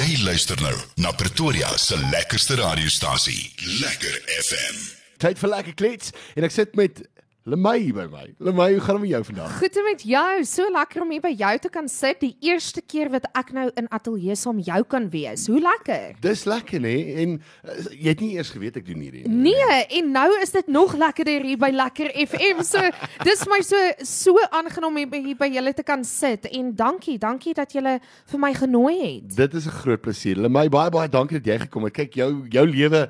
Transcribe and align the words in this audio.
Jy 0.00 0.14
luister 0.24 0.56
nou 0.64 0.76
na 1.04 1.10
Pretoria 1.12 1.68
se 1.76 1.96
lekkerste 2.08 2.54
radiostasie, 2.56 3.50
Lekker 3.82 4.14
FM. 4.32 4.78
Tyd 5.20 5.40
vir 5.42 5.50
lekker 5.52 5.74
klets 5.76 6.14
en 6.40 6.46
ek 6.46 6.54
sit 6.54 6.72
met 6.78 7.02
Lemay 7.48 7.88
by 7.96 8.04
my. 8.12 8.26
Lemay, 8.36 8.74
hoe 8.74 8.80
gaan 8.84 8.98
dit 8.98 9.00
met 9.00 9.10
jou 9.10 9.24
vandag? 9.24 9.52
Goed 9.58 9.76
met 9.84 10.02
jou. 10.04 10.44
So 10.44 10.68
lekker 10.68 11.00
om 11.00 11.12
hier 11.14 11.22
by 11.24 11.30
jou 11.32 11.52
te 11.64 11.70
kan 11.72 11.86
sit. 11.88 12.18
Die 12.20 12.34
eerste 12.44 12.82
keer 12.84 13.08
wat 13.14 13.24
ek 13.32 13.54
nou 13.56 13.64
in 13.80 13.88
ateljee 13.88 14.36
saam 14.36 14.58
jou 14.60 14.80
kan 14.84 15.06
wees. 15.08 15.46
Hoe 15.48 15.62
lekker. 15.64 16.18
Dis 16.20 16.44
lekker 16.44 16.84
nê 16.84 16.92
en 17.22 17.32
uh, 17.38 17.78
jy 17.94 18.12
het 18.12 18.20
nie 18.20 18.34
eers 18.34 18.52
geweet 18.52 18.76
ek 18.82 18.84
doen 18.90 19.00
hierdie 19.06 19.24
Nee, 19.24 19.80
en 20.02 20.12
nou 20.12 20.28
is 20.42 20.52
dit 20.52 20.68
nog 20.68 20.92
lekkerder 21.00 21.48
hier 21.48 21.56
by 21.64 21.72
Lekker 21.72 22.12
FM. 22.26 22.60
So 22.60 22.84
dis 23.30 23.46
my 23.48 23.62
so 23.64 23.80
so 24.04 24.36
aangenaam 24.50 25.00
om 25.00 25.16
hier 25.16 25.40
by 25.40 25.48
julle 25.48 25.72
te 25.72 25.86
kan 25.86 26.04
sit 26.04 26.44
en 26.52 26.74
dankie, 26.76 27.16
dankie 27.16 27.56
dat 27.56 27.72
julle 27.72 27.96
vir 28.04 28.44
my 28.44 28.52
genooi 28.52 28.96
het. 29.00 29.34
Dit 29.40 29.56
is 29.56 29.64
'n 29.64 29.80
groot 29.80 30.04
plesier. 30.04 30.36
Lemay, 30.36 30.68
baie 30.68 30.92
baie 30.92 31.08
dankie 31.08 31.40
dat 31.40 31.54
jy 31.54 31.58
gekom 31.64 31.88
het. 31.88 31.96
Kyk, 32.04 32.20
jou 32.20 32.44
jou 32.52 32.68
lewe 32.68 33.08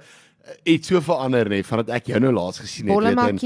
het 0.66 0.86
so 0.86 1.00
verander 1.04 1.48
nê 1.50 1.60
vandat 1.66 1.92
ek 2.00 2.10
jou 2.12 2.20
nou 2.22 2.32
laas 2.34 2.60
gesien 2.62 2.88
het 2.88 2.94
Bolle 2.94 3.14
weet, 3.14 3.18
en. 3.18 3.38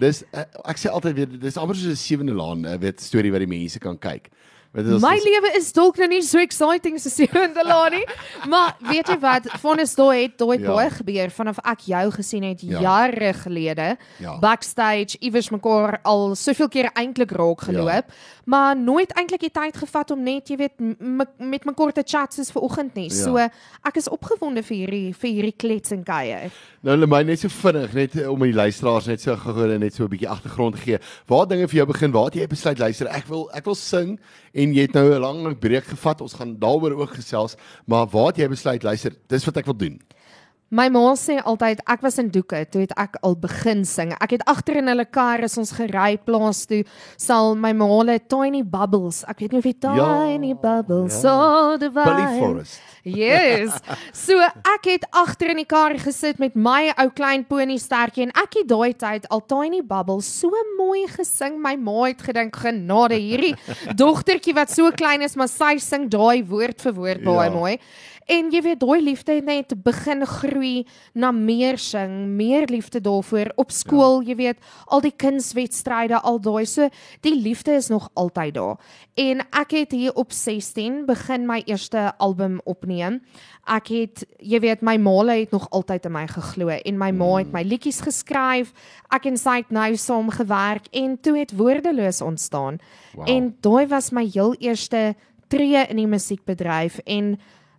Dis 0.00 0.22
uh, 0.32 0.44
ek 0.70 0.80
sê 0.82 0.92
altyd 0.92 1.18
weer 1.18 1.38
dis 1.46 1.58
amper 1.60 1.78
soos 1.78 1.94
'n 1.94 2.00
sewende 2.00 2.36
laan 2.36 2.66
uh, 2.66 2.76
weet 2.80 3.00
storie 3.00 3.32
wat 3.34 3.44
die 3.44 3.50
mense 3.50 3.82
kan 3.82 3.98
kyk. 3.98 4.30
My 4.72 5.16
lewe 5.18 5.50
is 5.58 5.72
dalk 5.74 5.96
nou 5.98 6.06
nie 6.12 6.20
so 6.22 6.38
exciting 6.38 6.94
soos 7.02 7.16
die 7.18 7.26
Lani, 7.66 8.04
maar 8.52 8.76
weet 8.86 9.08
jy 9.10 9.16
wat? 9.18 9.48
Vonnis 9.58 9.96
daai 9.98 10.28
het 10.28 10.36
daai 10.38 10.60
Ja. 10.62 10.68
baie 10.76 10.90
gebeur 10.94 11.30
vanaf 11.34 11.58
ek 11.66 11.80
jou 11.90 12.10
gesien 12.14 12.44
het 12.46 12.60
Ja. 12.62 12.78
jare 12.80 13.32
gelede 13.34 13.96
Ja. 14.22 14.38
backstage 14.38 15.18
iewers 15.20 15.50
mekaar 15.50 15.98
al 16.04 16.36
soveel 16.36 16.68
keer 16.68 16.90
eintlik 16.94 17.32
raak 17.34 17.62
geloop, 17.66 18.06
Ja. 18.06 18.14
maar 18.46 18.76
nooit 18.76 19.10
eintlik 19.18 19.40
die 19.40 19.50
tyd 19.50 19.74
gevat 19.76 20.10
om 20.12 20.22
net 20.22 20.46
jy 20.48 20.56
weet 20.56 20.78
met 21.40 21.64
mekaar 21.66 21.92
te 21.92 22.04
chat 22.06 22.32
soos 22.34 22.52
vanoggend 22.52 22.94
nie. 22.94 23.10
Ja. 23.10 23.24
So 23.24 23.36
ek 23.38 23.96
is 23.96 24.08
opgewonde 24.08 24.62
vir 24.62 24.76
hierdie 24.86 25.14
vir 25.16 25.30
hierdie 25.30 25.56
klets 25.56 25.90
en 25.90 26.04
kuier. 26.04 26.50
Nou 26.82 26.96
Lemay 26.96 27.24
net 27.24 27.40
so 27.40 27.48
vinnig 27.48 27.92
net 27.92 28.14
om 28.28 28.38
die 28.38 28.52
luisteraars 28.54 29.06
net 29.08 29.20
so 29.20 29.34
gou 29.36 29.66
net 29.78 29.94
so 29.94 30.04
'n 30.04 30.08
bietjie 30.10 30.28
agtergrond 30.30 30.76
te 30.76 30.80
gee. 30.82 30.98
Waar 31.26 31.46
dinge 31.48 31.66
vir 31.66 31.76
jou 31.82 31.86
begin? 31.86 32.12
Waar 32.12 32.26
het 32.26 32.34
jy 32.34 32.46
besluit 32.46 32.78
luister? 32.78 33.08
Ek 33.08 33.26
wil 33.26 33.50
ek 33.52 33.64
wil 33.64 33.74
sing 33.74 34.20
en 34.52 34.74
jy 34.74 34.82
het 34.86 34.94
nou 34.94 35.14
'n 35.14 35.20
lang 35.20 35.58
breek 35.58 35.84
gevat. 35.84 36.20
Ons 36.20 36.34
gaan 36.34 36.58
daaroor 36.58 36.92
ook 36.92 37.14
gesels, 37.14 37.56
maar 37.86 38.06
waar 38.06 38.26
het 38.26 38.36
jy 38.36 38.48
besluit 38.48 38.82
luister? 38.82 39.12
Dis 39.28 39.44
wat 39.44 39.56
ek 39.56 39.64
wil 39.64 39.76
doen. 39.76 40.00
My 40.70 40.84
ma 40.94 41.00
sê 41.18 41.40
altyd 41.42 41.80
ek 41.90 42.02
was 42.04 42.18
in 42.22 42.28
doeke 42.30 42.60
toe 42.70 42.84
het 42.84 42.92
ek 42.94 43.16
al 43.26 43.34
begin 43.42 43.80
sing. 43.84 44.12
Ek 44.22 44.36
het 44.36 44.44
agter 44.46 44.76
in 44.78 44.86
hulle 44.86 45.02
kar 45.10 45.42
as 45.42 45.56
ons 45.58 45.72
gery 45.74 46.12
plaas 46.22 46.60
toe 46.70 46.84
sal 47.18 47.56
my 47.58 47.72
ma 47.74 47.88
hulle 47.90 48.14
tiny 48.30 48.60
bubbles. 48.62 49.24
Ek 49.26 49.40
weet 49.42 49.56
nie 49.56 49.58
of 49.58 49.66
jy 49.66 49.74
Ja, 49.82 50.06
tiny 50.28 50.52
bubbles 50.54 51.16
ja. 51.18 51.22
so 51.24 51.76
divine. 51.82 52.04
Billy 52.14 52.38
Forrest. 52.38 52.78
Yes. 53.02 53.80
So 54.14 54.36
ek 54.38 54.84
het 54.92 55.06
agter 55.16 55.50
in 55.54 55.62
die 55.62 55.66
kar 55.66 55.96
gesit 55.98 56.38
met 56.38 56.54
my 56.54 56.92
ou 57.02 57.08
klein 57.18 57.42
pony 57.48 57.78
stertjie 57.80 58.28
en 58.28 58.34
ek 58.38 58.60
het 58.60 58.68
daai 58.70 58.92
tyd 58.94 59.26
al 59.32 59.42
tiny 59.50 59.80
bubbles 59.82 60.28
so 60.38 60.52
mooi 60.78 61.06
gesing. 61.10 61.58
My 61.58 61.74
ma 61.80 62.04
het 62.12 62.22
gedink 62.28 62.54
genade 62.62 63.18
hierdie 63.18 63.56
dogtertjie 64.00 64.54
wat 64.54 64.70
so 64.70 64.92
klein 64.94 65.26
is, 65.26 65.34
maar 65.34 65.50
sy 65.50 65.78
sing 65.82 66.06
daai 66.12 66.44
woord 66.46 66.78
vir 66.86 66.94
woord 67.00 67.26
baie 67.26 67.50
Ja. 67.50 67.56
mooi. 67.58 67.74
En 68.30 68.46
jy 68.52 68.60
weet 68.62 68.78
daai 68.78 69.00
liefde 69.02 69.32
het 69.40 69.44
net 69.48 69.72
begin 69.82 70.20
groei 70.28 70.59
na 71.14 71.30
meer 71.32 71.78
sing, 71.78 72.36
meer 72.36 72.66
liefde 72.70 73.00
daarvoor 73.00 73.52
op 73.56 73.70
skool, 73.70 74.20
ja. 74.20 74.30
jy 74.30 74.36
weet, 74.36 74.58
al 74.86 75.00
die 75.04 75.14
kunswedstryde, 75.16 76.20
al 76.20 76.40
daai 76.40 76.66
so 76.66 76.88
die 77.26 77.34
liefde 77.34 77.76
is 77.78 77.88
nog 77.88 78.08
altyd 78.14 78.54
daar. 78.54 78.76
En 79.20 79.42
ek 79.50 79.74
het 79.76 79.92
hier 79.92 80.14
op 80.14 80.32
16 80.32 81.04
begin 81.06 81.46
my 81.46 81.62
eerste 81.66 82.10
album 82.18 82.60
opneem. 82.64 83.20
Ek 83.68 83.90
het 83.92 84.24
jy 84.38 84.60
weet 84.62 84.82
my 84.82 84.96
ma 84.96 85.18
het 85.28 85.50
nog 85.52 85.68
altyd 85.70 86.06
in 86.06 86.12
my 86.12 86.26
geglo 86.26 86.68
en 86.68 86.98
my 86.98 87.10
ma 87.12 87.36
het 87.38 87.52
my 87.52 87.62
liedjies 87.62 88.00
geskryf. 88.00 88.72
Ek 89.12 89.26
en 89.26 89.36
sy 89.36 89.60
het 89.62 89.70
nou 89.70 89.96
saam 89.96 90.30
gewerk 90.30 90.88
en 90.92 91.18
toe 91.20 91.38
het 91.38 91.56
woordeloos 91.56 92.20
ontstaan. 92.20 92.80
Wow. 93.14 93.28
En 93.28 93.56
daai 93.60 93.86
was 93.86 94.10
my 94.10 94.24
heel 94.24 94.54
eerste 94.58 95.14
tree 95.48 95.86
in 95.88 95.96
die 95.96 96.06
musiekbedryf 96.06 96.98
en 97.04 97.38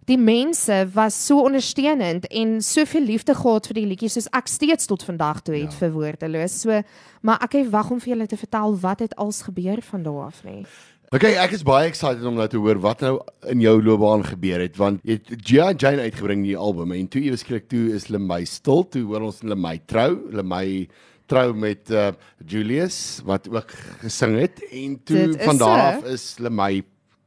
die 0.10 0.18
mense 0.18 0.88
was 0.94 1.18
so 1.28 1.44
ondersteunend 1.46 2.26
en 2.28 2.62
soveel 2.62 3.06
liefde 3.06 3.36
gehad 3.38 3.68
vir 3.70 3.78
die 3.78 3.86
liedjies 3.92 4.18
soos 4.18 4.30
ek 4.34 4.50
steeds 4.50 4.90
tot 4.90 5.04
vandag 5.06 5.44
toe 5.46 5.56
het 5.56 5.76
ja. 5.76 5.78
vir 5.78 5.92
woordeloos. 5.94 6.62
So 6.64 6.82
maar 7.22 7.44
ek 7.46 7.60
het 7.60 7.70
wag 7.74 7.92
om 7.94 8.02
vir 8.02 8.16
julle 8.16 8.28
te 8.28 8.40
vertel 8.40 8.80
wat 8.82 9.06
het 9.06 9.14
als 9.22 9.44
gebeur 9.46 9.84
van 9.92 10.04
daar 10.08 10.26
af 10.32 10.42
nie. 10.48 10.64
Okay, 11.12 11.34
ek 11.36 11.52
is 11.58 11.64
baie 11.68 11.90
excited 11.90 12.24
om 12.24 12.38
nou 12.40 12.48
te 12.48 12.60
hoor 12.62 12.80
wat 12.80 13.02
nou 13.04 13.18
in 13.52 13.60
jou 13.60 13.76
loopbaan 13.84 14.24
gebeur 14.24 14.62
het 14.64 14.78
want 14.80 15.02
jy 15.04 15.18
het 15.20 15.32
Gia 15.44 15.70
Jane 15.76 16.08
uitgebring 16.08 16.46
die 16.48 16.56
album 16.56 16.94
en 16.96 17.10
toe 17.12 17.22
ewe 17.28 17.38
skielik 17.38 17.68
toe 17.68 17.90
is 17.98 18.08
Lemay 18.08 18.46
stil, 18.48 18.86
toe 18.88 19.04
hoor 19.10 19.28
ons 19.28 19.42
Lemay 19.44 19.82
trou, 19.92 20.16
Lemay 20.32 20.88
trou 21.28 21.52
met 21.52 21.92
uh, 21.92 22.14
Julius 22.48 23.20
wat 23.28 23.50
ook 23.52 23.76
gesing 24.06 24.38
het 24.40 24.64
en 24.72 24.96
toe 25.04 25.26
van 25.44 25.60
daar 25.60 25.82
so. 25.82 25.90
af 25.90 26.08
is 26.16 26.26
Lemay 26.40 26.82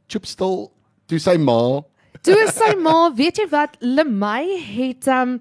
chop 0.09 0.27
stil 0.33 0.57
toe 1.05 1.21
sy 1.21 1.37
ma 1.37 1.85
Toe 2.25 2.47
sy 2.49 2.73
ma, 2.81 3.11
weet 3.13 3.37
jy 3.43 3.49
wat, 3.53 3.77
Lemay 3.85 4.57
het 4.77 5.09
um 5.13 5.39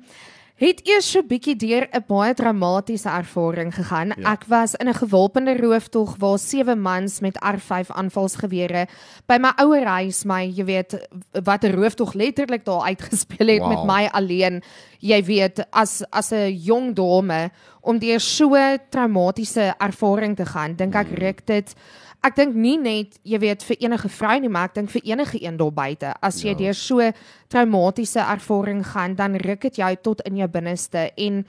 het 0.63 0.79
eers 0.88 1.07
so 1.11 1.19
bietjie 1.27 1.55
deur 1.59 1.88
'n 1.91 2.03
baie 2.07 2.33
dramatiese 2.33 3.09
ervaring 3.09 3.73
gegaan. 3.73 4.13
Ja. 4.16 4.31
Ek 4.33 4.44
was 4.47 4.75
in 4.75 4.88
'n 4.88 4.94
gewapende 4.94 5.57
rooftog 5.57 6.16
waar 6.19 6.39
sewe 6.39 6.75
mans 6.75 7.19
met 7.19 7.35
R5 7.41 7.89
aanvalsgewere 7.91 8.88
by 9.27 9.38
my 9.39 9.51
ouer 9.57 9.85
huis 9.85 10.23
my, 10.25 10.44
jy 10.45 10.63
weet, 10.63 11.07
wat 11.44 11.63
'n 11.63 11.73
rooftog 11.75 12.13
letterlik 12.13 12.63
daar 12.66 12.81
uitgespeel 12.85 13.47
het 13.47 13.59
Wow. 13.59 13.69
met 13.69 13.85
my 13.85 14.09
alleen. 14.13 14.61
Jy 15.00 15.23
weet, 15.23 15.65
as 15.71 16.03
as 16.11 16.31
'n 16.31 16.51
jong 16.53 16.94
dame 16.95 17.51
om 17.81 18.00
deur 18.00 18.19
so 18.19 18.55
traumatiese 18.89 19.73
ervaring 19.79 20.35
te 20.35 20.45
gaan, 20.45 20.75
dink 20.75 20.95
ek 20.95 21.07
ruk 21.19 21.45
dit 21.45 21.75
Ek 22.23 22.35
dink 22.35 22.56
nie 22.56 22.78
net, 22.78 23.17
jy 23.28 23.38
weet, 23.39 23.63
vir 23.63 23.75
enige 23.84 24.09
vrou 24.09 24.39
nie, 24.39 24.50
maar 24.50 24.69
ek 24.69 24.75
dink 24.75 24.89
vir 24.89 25.01
enige 25.03 25.41
een 25.44 25.57
daar 25.57 25.72
buite. 25.75 26.13
As 26.23 26.41
jy 26.41 26.50
Ja. 26.53 26.56
deur 26.56 26.73
so 26.73 27.11
traumatiese 27.50 28.19
ervaring 28.19 28.84
gaan, 28.85 29.16
dan 29.16 29.35
ruk 29.35 29.61
dit 29.61 29.75
jou 29.75 29.95
tot 30.03 30.22
in 30.28 30.38
jou 30.38 30.47
binneste 30.47 31.12
en 31.17 31.45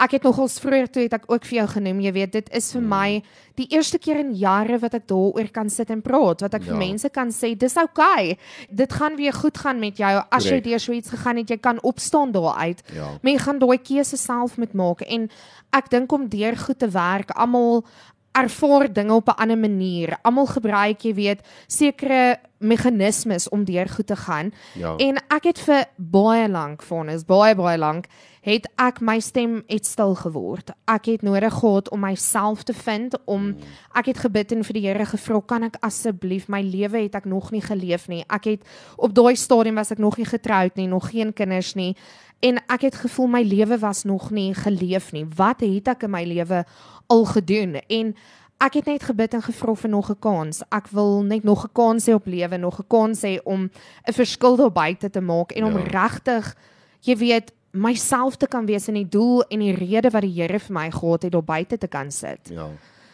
ek 0.00 0.10
het 0.16 0.22
nogals 0.24 0.58
vroeër 0.60 0.86
toe 0.90 1.02
het 1.02 1.12
ek 1.12 1.24
ook 1.28 1.44
vir 1.44 1.58
jou 1.58 1.66
genoem, 1.68 2.00
jy 2.00 2.12
weet, 2.12 2.32
dit 2.32 2.48
is 2.56 2.72
vir 2.72 2.80
my 2.82 3.22
die 3.56 3.66
eerste 3.70 3.98
keer 3.98 4.16
in 4.22 4.30
jare 4.34 4.78
wat 4.80 4.94
ek 4.94 5.06
daaroor 5.06 5.50
kan 5.52 5.68
sit 5.68 5.90
en 5.90 6.00
praat, 6.00 6.40
wat 6.40 6.54
ek 6.54 6.62
Ja. 6.62 6.68
vir 6.72 6.76
mense 6.78 7.08
kan 7.10 7.28
sê, 7.28 7.56
dis 7.58 7.76
oukei. 7.76 8.30
Okay. 8.32 8.38
Dit 8.72 8.92
gaan 8.92 9.16
weer 9.16 9.32
goed 9.32 9.58
gaan 9.58 9.78
met 9.80 9.96
jou 9.98 10.22
as 10.32 10.44
jy 10.44 10.50
Korrek. 10.60 10.64
deur 10.64 10.78
so 10.80 10.92
iets 10.92 11.10
gegaan 11.10 11.36
het, 11.36 11.48
jy 11.50 11.56
kan 11.58 11.78
opstaan 11.82 12.32
daaruit. 12.32 12.82
Ja. 12.94 13.08
Maar 13.22 13.32
jy 13.32 13.38
gaan 13.38 13.58
daai 13.58 13.78
keuse 13.78 14.16
self 14.16 14.56
moet 14.56 14.72
maak 14.74 15.02
en 15.02 15.28
ek 15.72 15.90
dink 15.90 16.12
om 16.12 16.28
deur 16.28 16.56
goed 16.56 16.78
te 16.78 16.88
werk, 16.88 17.30
almal 17.36 17.84
ervaar 18.32 18.92
dinge 18.92 19.14
op 19.14 19.28
'n 19.28 19.40
ander 19.42 19.58
manier. 19.58 20.18
Almal 20.22 20.46
gebruik, 20.46 21.00
jy 21.00 21.14
weet, 21.14 21.40
sekere 21.66 22.38
meganismes 22.58 23.48
om 23.48 23.64
deur 23.64 23.88
goed 23.88 24.06
te 24.06 24.16
gaan. 24.16 24.52
Ja. 24.74 24.96
En 24.96 25.16
ek 25.28 25.44
het 25.44 25.58
vir 25.58 25.84
baie 25.96 26.48
lank, 26.48 26.82
vonnis, 26.82 27.24
baie 27.24 27.54
baie 27.54 27.78
lank, 27.78 28.06
het 28.40 28.68
ek 28.80 29.00
my 29.00 29.18
stem 29.20 29.62
het 29.66 29.86
stil 29.86 30.14
geword. 30.14 30.70
Ek 30.84 31.04
het 31.04 31.22
nodig 31.22 31.54
gehad 31.54 31.90
om 31.90 32.00
myself 32.00 32.62
te 32.62 32.74
vind, 32.74 33.16
om 33.24 33.56
ek 33.92 34.06
het 34.12 34.18
gebid 34.18 34.52
en 34.52 34.64
vir 34.64 34.78
die 34.78 34.86
Here 34.86 35.06
gevra, 35.06 35.40
kan 35.40 35.62
ek 35.62 35.76
asseblief 35.80 36.48
my 36.48 36.62
lewe 36.62 37.04
het 37.04 37.14
ek 37.14 37.24
nog 37.24 37.50
nie 37.50 37.62
geleef 37.64 38.08
nie. 38.08 38.24
Ek 38.28 38.44
het 38.44 38.60
op 38.96 39.14
daai 39.14 39.36
stadium 39.36 39.74
was 39.74 39.90
ek 39.90 39.98
nog 39.98 40.16
nie 40.16 40.28
getroud 40.28 40.76
nie, 40.76 40.88
nog 40.88 41.10
geen 41.10 41.32
kinders 41.32 41.74
nie. 41.74 41.96
En 42.40 42.56
ek 42.72 42.88
het 42.88 42.94
gevoel 43.02 43.26
my 43.28 43.42
lewe 43.44 43.76
was 43.78 44.04
nog 44.04 44.30
nie 44.30 44.54
geleef 44.54 45.12
nie. 45.12 45.26
Wat 45.36 45.60
het 45.60 45.88
ek 45.92 46.08
in 46.08 46.10
my 46.10 46.24
lewe 46.24 46.64
al 47.10 47.24
gedoen? 47.34 47.74
En 47.90 48.14
ek 48.60 48.74
het 48.80 48.86
net 48.86 49.02
gebid 49.08 49.34
en 49.34 49.42
gevra 49.42 49.74
vir 49.74 49.90
nog 49.90 50.10
'n 50.10 50.18
kans. 50.20 50.62
Ek 50.70 50.88
wil 50.92 51.22
net 51.22 51.44
nog 51.44 51.64
'n 51.64 51.72
kans 51.72 52.06
hê 52.08 52.14
op 52.14 52.26
lewe, 52.26 52.56
nog 52.58 52.78
'n 52.80 52.86
kans 52.88 53.22
hê 53.22 53.38
om 53.44 53.70
'n 54.08 54.12
verskil 54.12 54.56
daar 54.56 54.72
buite 54.72 55.10
te 55.10 55.20
maak 55.20 55.52
en 55.52 55.64
om 55.64 55.76
Ja. 55.76 55.84
regtig, 55.84 56.56
jy 57.00 57.16
weet, 57.16 57.52
myself 57.72 58.36
te 58.36 58.46
kan 58.46 58.66
wees 58.66 58.88
in 58.88 58.94
die 58.94 59.08
doel 59.08 59.42
en 59.48 59.58
die 59.60 59.74
rede 59.74 60.10
wat 60.10 60.22
die 60.22 60.34
Here 60.42 60.58
vir 60.58 60.72
my 60.74 60.90
gehad 60.90 61.22
het 61.22 61.32
daar 61.32 61.44
buite 61.44 61.78
te 61.78 61.86
kan 61.88 62.10
sit. 62.10 62.50
Ja. 62.50 62.66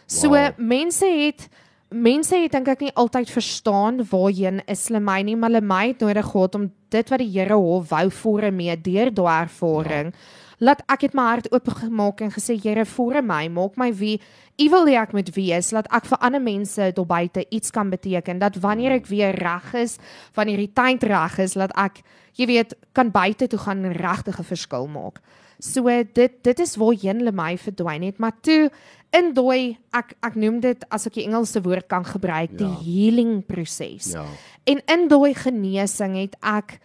So 0.07 0.29
Wow. 0.29 0.49
mense 0.57 1.05
het 1.05 1.49
mense 1.89 2.35
het 2.35 2.51
dink 2.51 2.67
ek 2.67 2.79
nie 2.81 2.91
altyd 2.95 3.29
verstaan 3.29 4.03
waarheen 4.09 4.61
is 4.67 4.87
hulle 4.87 4.99
my 4.99 5.21
nie, 5.21 5.35
maar 5.35 5.49
hulle 5.49 5.61
my 5.61 5.87
het 5.87 5.99
nodig 5.99 6.25
gehad 6.25 6.55
om 6.55 6.71
dit 6.89 7.09
wat 7.09 7.19
die 7.19 7.31
Here 7.39 7.53
hof 7.53 7.89
wou 7.89 8.11
voor 8.11 8.51
mee 8.51 8.75
deur 8.81 9.13
daai 9.13 9.41
ervaring. 9.43 10.13
Laat 10.59 10.81
ek 10.89 11.01
het 11.05 11.13
my 11.13 11.21
hart 11.35 11.51
oopgemaak 11.53 12.21
en 12.25 12.31
gesê 12.33 12.55
Here 12.61 12.85
voor 12.85 13.21
my, 13.21 13.47
maak 13.53 13.75
my 13.77 13.91
wie 13.93 14.19
U 14.57 14.69
wil 14.73 14.87
hê 14.89 14.95
ek 14.97 15.11
moet 15.13 15.29
wees, 15.35 15.67
laat 15.71 15.85
ek 15.93 16.07
vir 16.09 16.17
ander 16.25 16.41
mense 16.41 16.87
daar 16.97 17.05
buite 17.05 17.43
iets 17.53 17.69
kan 17.71 17.91
beteken. 17.93 18.39
Dat 18.41 18.55
wanneer 18.63 18.95
ek 18.97 19.05
weer 19.05 19.35
reg 19.37 19.67
is, 19.77 19.99
wanneer 20.33 20.57
die 20.57 20.71
tyd 20.73 21.03
reg 21.03 21.37
is, 21.39 21.53
laat 21.53 21.75
ek 21.77 22.01
jy 22.37 22.47
weet 22.49 22.73
kan 22.97 23.11
buite 23.13 23.47
toe 23.47 23.59
gaan 23.59 23.85
regtig 23.93 24.39
'n 24.39 24.43
verskil 24.49 24.87
maak. 24.87 25.21
So 25.59 25.83
dit 26.13 26.43
dit 26.43 26.59
is 26.59 26.75
waarheen 26.75 27.17
hulle 27.21 27.31
my 27.31 27.55
verdwyn 27.57 28.01
het, 28.03 28.17
maar 28.19 28.33
toe 28.41 28.71
in 29.13 29.33
daai 29.33 29.77
ek 29.93 30.15
ek 30.23 30.35
noem 30.35 30.59
dit 30.59 30.83
as 30.89 31.05
ek 31.07 31.13
die 31.13 31.25
Engelse 31.25 31.61
woord 31.61 31.87
kan 31.87 32.03
gebruik, 32.03 32.57
die 32.57 32.65
Ja. 32.65 32.81
healing 32.81 33.45
proses. 33.45 34.13
Ja. 34.13 34.25
En 34.65 34.81
in 34.87 35.07
daai 35.07 35.33
genesing 35.35 36.15
het 36.15 36.35
ek 36.41 36.79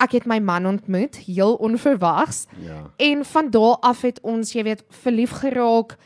ek 0.00 0.16
het 0.18 0.26
my 0.26 0.38
man 0.38 0.66
ontmoet, 0.66 1.16
heel 1.26 1.54
onverwags. 1.54 2.46
Ja. 2.64 2.90
En 2.96 3.24
van 3.24 3.50
daar 3.50 3.76
af 3.80 4.00
het 4.02 4.20
ons, 4.20 4.52
jy 4.52 4.64
weet, 4.64 4.84
verlief 5.02 5.30
geraak, 5.42 5.96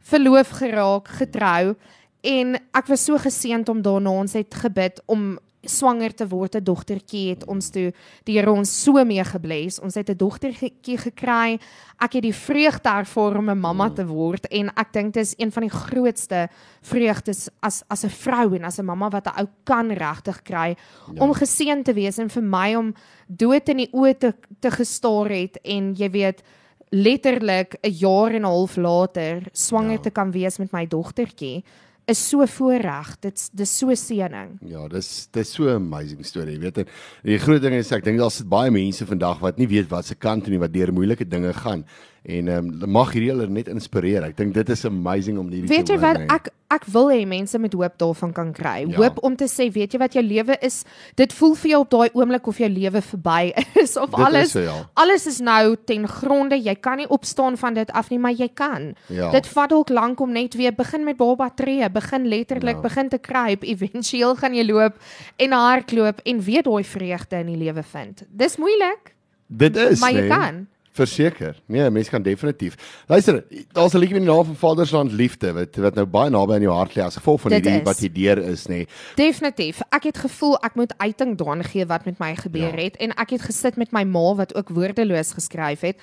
verloof 0.00 0.48
geraak, 0.60 1.08
getrou 1.08 1.76
en 2.20 2.56
ek 2.74 2.88
was 2.90 3.04
so 3.06 3.18
geseënd 3.20 3.68
om 3.70 3.82
daarna 3.82 4.10
ons 4.10 4.34
het 4.34 4.54
gebid 4.54 5.02
om 5.06 5.38
swanger 5.66 6.14
te 6.14 6.26
word 6.28 6.54
'n 6.56 6.64
dogtertjie 6.64 7.30
het 7.30 7.44
ons 7.46 7.70
toe 7.70 7.92
die 8.24 8.38
Here 8.38 8.50
ons 8.50 8.82
so 8.82 9.04
mee 9.04 9.24
gebless. 9.24 9.80
Ons 9.80 9.94
het 9.94 10.10
'n 10.10 10.16
dogtertjie 10.16 10.98
gekry. 10.98 11.58
Ek 12.00 12.12
het 12.12 12.22
die 12.22 12.34
vreugde 12.34 12.88
ervaar 12.88 13.36
om 13.36 13.50
'n 13.50 13.58
mamma 13.58 13.90
te 13.90 14.06
word 14.06 14.46
en 14.46 14.70
ek 14.76 14.92
dink 14.92 15.14
dit 15.14 15.22
is 15.22 15.34
een 15.36 15.52
van 15.52 15.62
die 15.62 15.70
grootste 15.70 16.48
vreugdes 16.82 17.48
as 17.60 17.82
as 17.88 18.04
'n 18.04 18.10
vrou 18.10 18.54
en 18.54 18.64
as 18.64 18.78
'n 18.78 18.84
mamma 18.84 19.08
wat 19.08 19.26
'n 19.26 19.40
ou 19.40 19.48
kan 19.64 19.90
regtig 19.90 20.42
kry 20.42 20.76
ja. 21.14 21.22
om 21.22 21.32
geseën 21.32 21.82
te 21.82 21.92
wees 21.92 22.18
en 22.18 22.28
vir 22.28 22.42
my 22.42 22.74
om 22.74 22.94
dood 23.26 23.68
in 23.68 23.76
die 23.76 23.90
oë 23.92 24.18
te 24.18 24.34
te 24.60 24.70
gestaar 24.70 25.28
het 25.28 25.58
en 25.64 25.94
jy 25.94 26.10
weet 26.10 26.42
letterlik 26.90 27.78
'n 27.82 27.90
jaar 27.90 28.30
en 28.30 28.42
'n 28.42 28.44
half 28.44 28.76
later 28.76 29.42
swanger 29.52 29.98
ja. 29.98 30.02
te 30.02 30.10
kan 30.10 30.30
wees 30.30 30.58
met 30.58 30.72
my 30.72 30.86
dogtertjie 30.86 31.64
is 32.08 32.20
so 32.28 32.46
voorreg. 32.46 33.12
Dit's 33.20 33.48
dis 33.52 33.72
so 33.78 33.94
seëning. 33.94 34.56
Ja, 34.66 34.86
dis 34.88 35.28
dis 35.32 35.52
so 35.52 35.68
'n 35.68 35.76
amazing 35.76 36.24
storie, 36.24 36.54
jy 36.54 36.60
weet. 36.60 36.78
En 36.78 36.86
die 37.22 37.38
groot 37.38 37.62
ding 37.62 37.74
is 37.74 37.92
ek 37.92 38.04
dink 38.04 38.18
daar's 38.18 38.42
baie 38.42 38.70
mense 38.70 39.04
vandag 39.06 39.38
wat 39.40 39.58
nie 39.58 39.68
weet 39.68 39.88
wat 39.88 40.06
se 40.06 40.14
kant 40.14 40.44
toe 40.44 40.50
nie 40.50 40.60
wat 40.60 40.72
deur 40.72 40.92
moeilike 40.92 41.28
dinge 41.28 41.52
gaan. 41.52 41.84
En 42.22 42.48
ehm 42.48 42.82
um, 42.82 42.90
mag 42.90 43.12
hierdie 43.12 43.30
hulle 43.30 43.46
net 43.48 43.68
inspireer. 43.68 44.24
Ek 44.26 44.36
dink 44.36 44.54
dit 44.54 44.68
is 44.74 44.84
amazing 44.84 45.38
om 45.38 45.48
hierdie 45.48 45.68
Weet 45.70 45.86
te 45.86 45.92
jy 45.92 45.98
wat 46.02 46.16
hoor, 46.16 46.26
nee. 46.26 46.36
ek 46.36 46.48
ek 46.68 46.84
wil 46.92 47.06
hê 47.08 47.22
mense 47.24 47.56
met 47.58 47.72
hoop 47.72 47.94
daarvan 47.96 48.32
kan 48.36 48.52
kry. 48.52 48.82
Ja. 48.90 48.96
Hoop 48.98 49.22
om 49.24 49.36
te 49.36 49.46
sê, 49.48 49.70
weet 49.72 49.94
jy 49.94 49.98
wat 50.02 50.12
jou 50.12 50.22
lewe 50.22 50.56
is? 50.60 50.82
Dit 51.16 51.32
voel 51.32 51.54
vir 51.56 51.70
jou 51.70 51.80
op 51.80 51.90
daai 51.94 52.10
oomblik 52.12 52.46
of 52.46 52.58
jou 52.60 52.68
lewe 52.68 53.00
verby 53.00 53.52
is 53.82 53.96
of 53.96 54.10
Dit 54.10 54.18
is 54.18 54.24
alles 54.26 54.52
so, 54.52 54.60
ja. 54.66 54.74
alles 55.00 55.26
is 55.26 55.38
nou 55.40 55.76
ten 55.88 56.04
gronde. 56.08 56.58
Jy 56.60 56.74
kan 56.74 56.96
nie 57.00 57.08
opstaan 57.08 57.56
van 57.56 57.74
dit 57.74 57.90
af 57.96 58.10
nie, 58.10 58.18
maar 58.18 58.36
jy 58.36 58.50
kan. 58.52 58.90
Ja. 59.08 59.30
Dit 59.32 59.46
vat 59.46 59.70
dalk 59.72 59.88
lank 59.88 60.20
om 60.20 60.32
net 60.32 60.54
weer 60.60 60.74
begin 60.76 61.04
met 61.08 61.16
baba 61.16 61.48
tree, 61.56 61.88
begin 61.90 62.28
letterlik 62.28 62.76
Ja. 62.76 62.80
begin 62.82 63.08
te 63.08 63.18
kruip. 63.18 63.62
Éventueel 63.64 64.36
gaan 64.36 64.54
jy 64.54 64.66
loop 64.68 64.98
en 65.36 65.52
hardloop 65.52 66.20
en 66.24 66.40
weer 66.44 66.62
daai 66.62 66.84
vreugde 66.84 67.36
in 67.40 67.46
die 67.46 67.56
lewe 67.64 67.82
vind. 67.82 68.26
Dis 68.28 68.56
moeilik, 68.56 69.14
Dit 69.48 69.76
is 69.76 70.00
maar 70.00 70.12
jy 70.12 70.20
nee. 70.20 70.28
kan. 70.28 70.66
Verseker. 70.98 71.56
Nee, 71.70 71.90
mense 71.94 72.10
kan 72.10 72.22
definitief. 72.22 72.74
Luister, 73.08 73.44
daar's 73.72 73.94
'n 73.94 73.98
liedjie 73.98 74.18
met 74.18 74.26
die 74.26 74.32
naam 74.34 74.44
van 74.44 74.56
Vadersland 74.56 75.12
Liefde 75.12 75.52
wat 75.52 75.76
wat 75.76 75.94
nou 75.94 76.06
baie 76.06 76.30
naby 76.30 76.52
aan 76.54 76.66
jou 76.66 76.74
hart 76.74 76.96
lê 76.96 77.02
as 77.04 77.16
gevolg 77.16 77.40
van 77.40 77.52
hierdie 77.52 77.82
wat 77.84 78.00
jy 78.00 78.10
deur 78.12 78.38
is, 78.38 78.66
nê. 78.66 78.82
Nee. 78.82 78.86
Definitief. 79.16 79.80
Ek 79.90 80.04
het 80.04 80.18
gevoel 80.18 80.56
ek 80.62 80.74
moet 80.74 80.94
uiting 80.98 81.36
daan 81.36 81.64
gee 81.64 81.86
wat 81.86 82.04
met 82.04 82.18
my 82.18 82.34
gebeur 82.36 82.76
Ja. 82.76 82.82
het 82.84 82.96
en 82.96 83.10
ek 83.16 83.30
het 83.30 83.42
gesit 83.42 83.76
met 83.76 83.92
my 83.92 84.04
ma 84.04 84.34
wat 84.34 84.54
ook 84.54 84.68
woordeloos 84.68 85.32
geskryf 85.32 85.80
het 85.80 85.96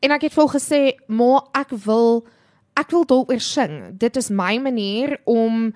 en 0.00 0.10
ek 0.10 0.22
het 0.22 0.32
vir 0.32 0.46
haar 0.46 0.60
gesê, 0.60 0.92
"Ma, 1.08 1.40
ek 1.54 1.70
wil 1.84 2.26
ek 2.76 2.90
wil 2.90 3.04
daaroor 3.04 3.40
sing. 3.40 3.98
Dit 3.98 4.16
is 4.16 4.30
my 4.30 4.58
manier 4.58 5.18
om 5.24 5.74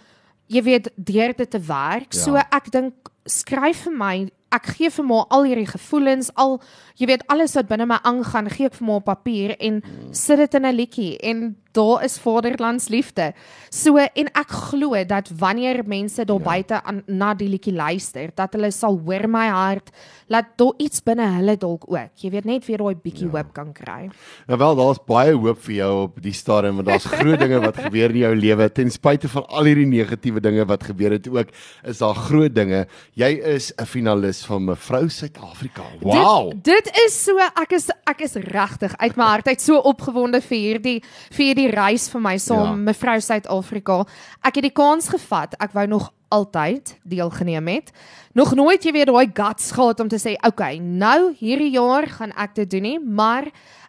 jy 0.49 0.63
weet 0.63 0.91
deur 0.97 1.35
dit 1.37 1.51
te 1.51 1.61
werk. 1.61 2.13
Ja. 2.15 2.21
So 2.21 2.37
ek 2.37 2.71
dink 2.71 2.95
skryf 3.25 3.83
vir 3.87 3.93
my 3.93 4.31
ek 4.55 4.67
gee 4.77 4.91
vir 4.91 5.05
my 5.05 5.23
al 5.31 5.45
hierdie 5.45 5.69
gevoelens, 5.69 6.31
al 6.35 6.61
jy 6.97 7.07
weet 7.11 7.27
alles 7.33 7.57
wat 7.59 7.69
binne 7.69 7.87
my 7.87 7.99
aangaan, 8.03 8.51
gee 8.51 8.67
ek 8.67 8.75
vir 8.79 8.87
my 8.87 8.99
op 9.01 9.09
papier 9.09 9.57
en 9.59 9.83
sit 10.13 10.39
dit 10.39 10.55
in 10.55 10.67
'n 10.67 10.75
liedjie 10.75 11.19
en 11.19 11.57
daar 11.77 12.05
is 12.07 12.19
vaderlandsliefde. 12.23 13.33
So 13.71 14.01
en 14.01 14.31
ek 14.33 14.53
glo 14.71 14.97
dat 15.05 15.29
wanneer 15.37 15.83
mense 15.87 16.25
daar 16.25 16.41
ja. 16.41 16.49
buite 16.51 16.83
aan 16.83 17.03
na 17.07 17.35
die 17.37 17.49
liedjie 17.53 17.75
luister, 17.77 18.31
dat 18.35 18.57
hulle 18.57 18.71
sal 18.73 18.99
hoor 19.05 19.27
my 19.29 19.47
hart, 19.53 19.91
laat 20.33 20.55
daar 20.59 20.75
iets 20.83 21.03
binne 21.07 21.27
hulle 21.37 21.57
dalk 21.61 21.85
ook. 21.91 22.15
Jy 22.23 22.31
weet 22.33 22.49
net 22.49 22.67
weer 22.67 22.83
daai 22.83 22.97
bietjie 23.03 23.29
ja. 23.29 23.33
hoop 23.37 23.53
kan 23.55 23.73
kry. 23.77 24.09
Nou 24.49 24.59
wel, 24.59 24.79
daar's 24.81 25.03
baie 25.07 25.35
hoop 25.37 25.61
vir 25.67 25.75
jou 25.77 25.93
op 26.07 26.21
die 26.23 26.35
stadium 26.35 26.81
want 26.81 26.89
daar's 26.91 27.09
groot 27.11 27.39
dinge 27.43 27.61
wat 27.63 27.79
gebeur 27.87 28.15
in 28.15 28.23
jou 28.25 28.33
lewe 28.37 28.69
ten 28.73 28.91
spyte 28.91 29.31
van 29.33 29.47
al 29.47 29.71
hierdie 29.71 29.89
negatiewe 29.91 30.43
dinge 30.43 30.67
wat 30.67 30.89
gebeur 30.89 31.17
het 31.19 31.29
ook, 31.31 31.53
is 31.85 32.01
daar 32.03 32.17
groot 32.27 32.55
dinge. 32.55 32.87
Jy 33.15 33.31
is 33.57 33.73
'n 33.77 33.87
finalis 33.87 34.45
van 34.47 34.65
mevrou 34.65 35.09
Suid-Afrika. 35.09 35.85
Wow. 36.01 36.51
Dit, 36.51 36.87
dit 36.87 37.05
is 37.07 37.25
so 37.25 37.39
ek 37.39 37.73
is 37.77 37.91
ek 38.07 38.21
is 38.21 38.35
regtig 38.35 38.95
uit 38.97 39.17
my 39.17 39.25
hart 39.25 39.49
uit 39.49 39.61
so 39.61 39.79
opgewonde 39.79 40.41
vir 40.41 40.59
hierdie 40.59 40.99
vir 41.31 41.45
hierdie 41.45 41.66
reis 41.71 42.09
vir 42.13 42.21
my 42.21 42.37
saam 42.39 42.65
ja. 42.65 42.75
mevrou 42.91 43.17
Suid-Afrika. 43.21 44.05
Ek 44.43 44.59
het 44.59 44.67
die 44.69 44.75
kans 44.75 45.09
gevat. 45.09 45.55
Ek 45.61 45.73
wou 45.77 45.87
nog 45.87 46.11
altyd 46.35 46.97
deelgeneem 47.05 47.69
het. 47.69 47.93
Nog 48.35 48.55
nooit 48.55 48.85
jy 48.85 48.93
weet 48.93 49.11
daai 49.11 49.31
guts 49.33 49.71
gehad 49.73 50.01
om 50.01 50.09
te 50.09 50.19
sê, 50.19 50.35
"Oké, 50.37 50.47
okay, 50.47 50.79
nou 50.79 51.35
hierdie 51.39 51.71
jaar 51.71 52.07
gaan 52.07 52.33
ek 52.37 52.55
dit 52.55 52.71
doen 52.71 52.83
nie," 52.83 52.99
maar 52.99 53.45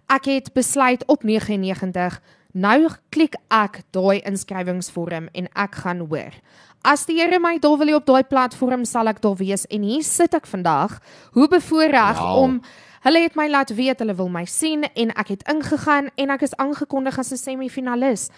ek 0.09 0.25
het 0.25 0.53
besluit 0.53 1.03
op 1.07 1.23
99 1.23 2.21
nou 2.53 2.87
klik 3.09 3.35
ek 3.53 3.83
daai 3.91 4.21
inskrywingsvorm 4.25 5.29
en 5.33 5.49
ek 5.55 5.75
gaan 5.83 5.99
hoor. 5.99 6.33
As 6.87 7.05
die 7.05 7.19
Here 7.19 7.39
my 7.39 7.57
daar 7.59 7.77
wil 7.77 7.87
hê 7.87 7.95
op 7.95 8.05
daai 8.05 8.23
platform 8.23 8.85
sal 8.85 9.09
ek 9.11 9.21
daar 9.21 9.35
wees 9.35 9.65
en 9.73 9.83
hier 9.83 10.03
sit 10.03 10.33
ek 10.33 10.47
vandag. 10.47 10.99
Hoe 11.33 11.47
bevoorreg 11.47 12.19
Wow. 12.19 12.43
om 12.43 12.61
hulle 13.05 13.23
het 13.23 13.35
my 13.35 13.47
laat 13.49 13.73
weet 13.75 13.99
hulle 13.99 14.15
wil 14.15 14.29
my 14.29 14.45
sien 14.45 14.83
en 14.93 15.11
ek 15.15 15.27
het 15.35 15.43
ingegaan 15.49 16.09
en 16.15 16.29
ek 16.29 16.47
is 16.47 16.55
aangekondig 16.55 17.19
as 17.19 17.31
'n 17.31 17.37
semifinalis. 17.37 18.29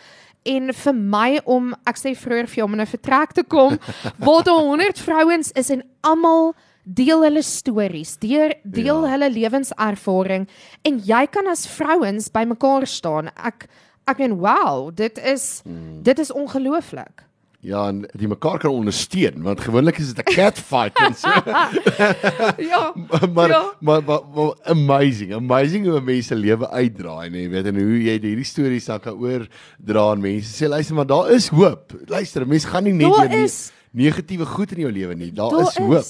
En 0.46 0.74
vir 0.74 0.96
my 0.96 1.40
om 1.46 1.76
ek 1.86 1.98
sê 1.98 2.16
vroeër 2.16 2.48
vir 2.48 2.56
jou 2.56 2.66
om 2.66 2.74
in 2.74 2.82
'n 2.82 2.86
vertrek 2.96 3.32
te 3.32 3.44
kom 3.44 3.78
waar 4.18 4.44
daar 4.44 4.64
100 4.64 5.00
vrouens 5.00 5.52
is 5.52 5.70
en 5.70 5.84
almal 6.02 6.56
deel 6.84 7.24
hulle 7.24 7.42
stories, 7.42 8.18
deel 8.18 8.54
deel 8.64 9.04
ja. 9.06 9.10
hulle 9.12 9.30
lewenservaring 9.30 10.48
en 10.82 11.00
jy 11.00 11.28
kan 11.28 11.48
as 11.48 11.68
vrouens 11.68 12.32
bymekaar 12.32 12.88
staan. 12.88 13.30
Ek 13.36 13.68
ek 14.10 14.18
meen 14.18 14.40
wow, 14.42 14.90
dit 14.96 15.18
is 15.18 15.62
mm. 15.66 16.04
dit 16.04 16.20
is 16.20 16.32
ongelooflik. 16.32 17.29
Ja, 17.62 17.88
en 17.92 18.06
die 18.16 18.28
mekaar 18.32 18.58
kan 18.64 18.72
ondersteun 18.72 19.42
want 19.44 19.60
gewoonlik 19.60 19.98
is 20.00 20.14
dit 20.14 20.20
'n 20.30 20.34
catfight 20.34 20.96
en 21.00 21.14
so. 21.16 21.28
Ja. 22.72 22.94
maar, 23.36 23.50
Ja. 23.50 23.74
maar, 23.80 24.04
maar 24.04 24.20
maar 24.36 24.54
amazing, 24.64 25.34
amazing 25.34 25.86
hoe 25.88 26.00
mense 26.02 26.36
lewe 26.36 26.70
uitdraai, 26.70 27.30
nee, 27.30 27.50
weet 27.50 27.66
en 27.66 27.76
hoe 27.76 28.04
jy 28.04 28.16
hierdie 28.20 28.44
stories 28.48 28.86
dan 28.86 29.00
kan 29.00 29.14
oordra 29.20 30.10
aan 30.12 30.22
mense. 30.22 30.64
Sê 30.64 30.68
luister, 30.70 30.96
maar 30.96 31.06
daar 31.06 31.32
is 31.32 31.48
hoop. 31.50 31.94
Luister, 32.06 32.48
mense 32.48 32.68
gaan 32.68 32.84
nie 32.84 32.94
net 32.94 33.12
Daar 33.12 33.34
is- 33.34 33.72
negatiewe 33.92 34.46
goed 34.46 34.72
in 34.72 34.80
jou 34.80 34.92
lewe 34.92 35.16
nie. 35.16 35.32
Daar, 35.34 35.50
Daar 35.50 35.68
is 35.68 35.78
hoop. 35.78 36.06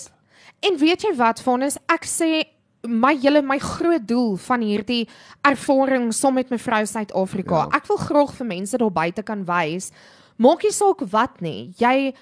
En 0.60 0.78
weet 0.78 1.02
jy 1.02 1.16
wat, 1.16 1.42
Vonnis, 1.42 1.78
ek 1.88 2.06
sê 2.06 2.44
my 2.88 3.18
hele 3.22 3.42
my 3.42 3.58
groot 3.60 4.08
doel 4.08 4.38
van 4.38 4.62
hierdie 4.62 5.08
ervaring 5.42 6.14
saam 6.14 6.34
met 6.34 6.50
mevrou 6.50 6.86
Suid-Afrika. 6.86 7.56
Ja. 7.56 7.78
Ek 7.78 7.88
wil 7.88 7.98
graag 7.98 8.34
vir 8.38 8.46
mense 8.46 8.78
daar 8.78 8.92
buite 8.92 9.24
kan 9.24 9.46
wys. 9.46 9.92
Maak 10.40 10.64
nie 10.64 10.72
saak 10.72 11.04
wat 11.12 11.42
nie. 11.44 11.74
Jy 11.80 12.14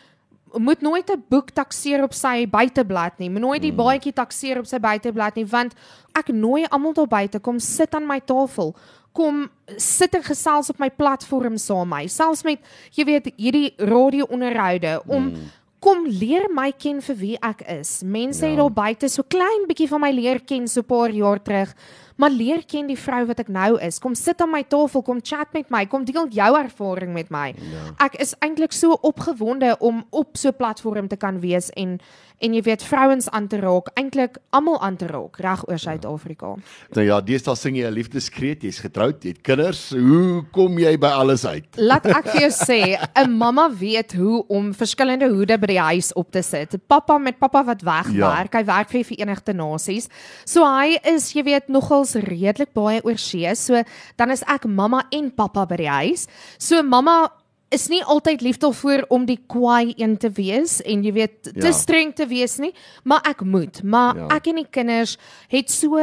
moet 0.58 0.82
nooit 0.82 1.10
'n 1.10 1.24
boek 1.30 1.52
takseer 1.52 2.04
op 2.04 2.14
sy 2.14 2.48
buiteblad 2.48 3.20
nie. 3.20 3.30
Moet 3.30 3.42
nooit 3.42 3.62
die 3.62 3.74
baadjie 3.74 4.14
takseer 4.14 4.58
op 4.58 4.66
sy 4.66 4.80
buiteblad 4.80 5.36
nie, 5.36 5.46
want 5.46 5.74
ek 6.16 6.28
nooi 6.28 6.66
almal 6.70 6.94
daar 6.94 7.08
buite 7.08 7.40
kom 7.40 7.60
sit 7.60 7.94
aan 7.94 8.08
my 8.08 8.20
tafel. 8.20 8.76
Kom 9.14 9.50
sit 9.78 10.16
en 10.16 10.24
gesels 10.24 10.70
op 10.70 10.80
my 10.80 10.90
platform 10.90 11.58
saam 11.58 11.90
met 11.90 12.04
my. 12.04 12.08
Selfs 12.08 12.44
met 12.44 12.60
jy 12.92 13.06
weet 13.06 13.32
hierdie 13.36 13.74
radio-onderhoude 13.78 15.02
om 15.08 15.24
mm. 15.24 15.52
kom 15.80 16.06
leer 16.06 16.48
my 16.54 16.72
ken 16.72 17.02
vir 17.02 17.16
wie 17.16 17.38
ek 17.42 17.62
is. 17.62 18.04
Mense 18.04 18.46
ja. 18.46 18.50
het 18.52 18.58
daar 18.58 18.72
buite 18.72 19.10
so 19.10 19.24
klein 19.24 19.68
bietjie 19.68 19.88
van 19.88 20.02
my 20.02 20.12
leer 20.12 20.40
ken 20.40 20.68
so 20.68 20.80
'n 20.80 20.86
paar 20.86 21.12
jaar 21.12 21.44
terug. 21.44 21.76
Maar 22.18 22.34
leer 22.34 22.64
ken 22.66 22.88
die 22.88 22.98
vrou 23.00 23.26
wat 23.30 23.40
ek 23.40 23.50
nou 23.54 23.78
is. 23.84 24.00
Kom 24.00 24.16
sit 24.16 24.42
aan 24.42 24.52
my 24.52 24.64
tafel, 24.64 25.02
kom 25.06 25.20
chat 25.22 25.54
met 25.54 25.70
my, 25.74 25.86
kom 25.86 26.06
deel 26.06 26.30
jou 26.34 26.52
ervaring 26.58 27.14
met 27.14 27.30
my. 27.34 27.54
Ja. 27.54 27.84
Ek 28.08 28.18
is 28.22 28.36
eintlik 28.40 28.74
so 28.74 28.98
opgewonde 29.02 29.76
om 29.80 30.06
op 30.10 30.38
so 30.38 30.50
'n 30.50 30.58
platform 30.58 31.08
te 31.08 31.18
kan 31.18 31.40
wees 31.40 31.70
en 31.76 32.00
en 32.38 32.54
jy 32.54 32.62
weet 32.68 32.84
vrouens 32.86 33.30
aan 33.34 33.48
te 33.50 33.58
raak, 33.58 33.90
eintlik 33.98 34.38
almal 34.54 34.78
aan 34.86 34.98
te 35.00 35.08
raak 35.10 35.40
reg 35.42 35.64
oor 35.68 35.80
Suid-Afrika. 35.82 36.54
Nou 36.94 37.06
ja, 37.06 37.20
deesdae 37.22 37.56
sing 37.58 37.78
jy 37.78 37.88
'n 37.88 37.94
liefdeskreet, 37.94 38.62
jy's 38.62 38.80
getroud, 38.80 39.24
jy 39.24 39.30
het 39.30 39.42
kinders. 39.42 39.90
Hoe 39.90 40.46
kom 40.52 40.78
jy 40.78 40.98
by 40.98 41.08
alles 41.08 41.46
uit? 41.46 41.66
Laat 41.78 42.06
ek 42.06 42.30
vir 42.30 42.42
jou 42.42 42.52
sê, 42.52 42.82
'n 43.26 43.32
mamma 43.32 43.70
weet 43.70 44.14
hoe 44.14 44.46
om 44.48 44.74
verskillende 44.74 45.30
hoede 45.30 45.58
by 45.58 45.68
die 45.68 45.80
huis 45.80 46.14
op 46.14 46.32
te 46.32 46.42
sit. 46.42 46.78
Pappa 46.88 47.18
met 47.18 47.40
pappa 47.40 47.64
wat 47.64 47.82
wegwerk, 47.82 48.54
ja. 48.54 48.60
hy 48.60 48.66
werk 48.66 48.90
vir 48.90 49.04
die 49.04 49.16
Verenigde 49.16 49.54
Nasies. 49.54 50.08
So 50.46 50.64
hy 50.64 51.00
is, 51.04 51.34
jy 51.34 51.44
weet, 51.44 51.68
nogals 52.16 52.28
redelik 52.30 52.74
baie 52.74 53.02
oor 53.04 53.18
see. 53.18 53.56
So 53.56 53.84
dan 54.18 54.32
is 54.32 54.44
ek 54.48 54.66
mamma 54.68 55.04
en 55.12 55.32
pappa 55.32 55.66
by 55.66 55.76
die 55.78 55.90
huis. 55.90 56.28
So 56.60 56.82
mamma 56.84 57.32
is 57.72 57.90
nie 57.90 58.02
altyd 58.04 58.42
lief 58.42 58.58
daarvoor 58.60 59.06
om 59.10 59.26
die 59.26 59.40
kwaai 59.48 59.94
een 59.98 60.18
te 60.18 60.30
wees 60.30 60.82
en 60.86 61.04
jy 61.04 61.12
weet 61.14 61.44
te 61.44 61.68
Ja. 61.68 61.72
streng 61.74 62.14
te 62.16 62.26
wees 62.26 62.58
nie, 62.60 62.74
maar 63.04 63.22
ek 63.26 63.42
moet. 63.44 63.84
Maar 63.84 64.16
Ja. 64.16 64.22
ja. 64.22 64.36
ek 64.36 64.48
en 64.48 64.56
die 64.56 64.68
kinders 64.72 65.18
het 65.50 65.70
so 65.70 65.98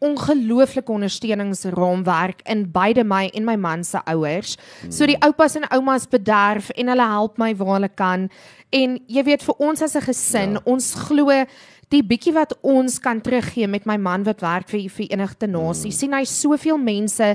ongelooflike 0.00 0.92
ondersteuningsraamwerk 0.92 2.42
in 2.46 2.70
beide 2.70 3.02
my 3.04 3.30
en 3.34 3.44
my 3.44 3.56
man 3.56 3.82
se 3.84 3.98
ouers. 4.06 4.56
Hmm. 4.80 4.92
So 4.92 5.06
die 5.06 5.18
oupas 5.20 5.56
en 5.56 5.66
oumas 5.74 6.06
bederf 6.08 6.70
en 6.70 6.88
hulle 6.88 7.02
help 7.10 7.38
my 7.38 7.52
waar 7.56 7.74
hulle 7.80 7.88
kan. 7.88 8.28
En 8.70 8.98
jy 9.08 9.24
weet 9.24 9.42
vir 9.42 9.54
ons 9.58 9.82
as 9.82 9.96
'n 9.96 10.00
gesin, 10.02 10.52
ja. 10.52 10.60
ons 10.64 10.94
glo 10.94 11.44
die 11.92 12.02
bietjie 12.04 12.34
wat 12.36 12.52
ons 12.66 12.98
kan 13.00 13.20
teruggee 13.24 13.68
met 13.70 13.86
my 13.88 13.96
man 14.00 14.24
wat 14.26 14.42
werk 14.44 14.68
vir 14.68 14.82
die 14.82 14.92
Verenigde 14.92 15.48
Nasies, 15.48 15.94
mm. 15.94 15.98
sien 15.98 16.16
hy 16.16 16.24
soveel 16.28 16.80
mense 16.80 17.30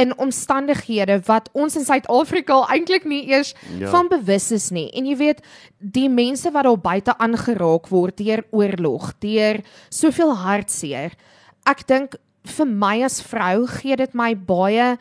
in 0.00 0.12
omstandighede 0.20 1.20
wat 1.28 1.48
ons 1.56 1.78
in 1.80 1.86
Suid-Afrika 1.86 2.60
eintlik 2.74 3.08
nie 3.08 3.22
eers 3.30 3.54
ja. 3.78 3.88
van 3.94 4.10
bewus 4.12 4.50
is 4.52 4.68
nie. 4.74 4.90
En 4.92 5.08
jy 5.08 5.16
weet, 5.20 5.40
die 5.78 6.10
mense 6.12 6.52
wat 6.52 6.68
daar 6.68 6.80
buite 6.84 7.16
aangeraak 7.16 7.88
word 7.92 8.20
deur 8.20 8.44
oorlog, 8.52 9.12
deur 9.24 9.62
soveel 9.88 10.36
hartseer. 10.44 11.16
Ek 11.64 11.86
dink 11.88 12.18
vir 12.44 12.68
my 12.68 12.98
as 13.06 13.22
vrou 13.24 13.64
gee 13.80 13.96
dit 13.96 14.12
my 14.12 14.34
baie 14.36 14.94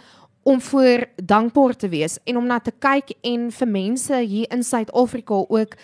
om 0.43 0.61
voor 0.63 1.05
dankbaar 1.15 1.75
te 1.75 1.87
wees 1.91 2.17
en 2.27 2.39
om 2.39 2.47
na 2.47 2.59
te 2.59 2.71
kyk 2.71 3.13
en 3.23 3.47
vir 3.51 3.69
mense 3.71 4.17
hier 4.23 4.47
in 4.51 4.63
Suid-Afrika 4.63 5.43
ook 5.47 5.75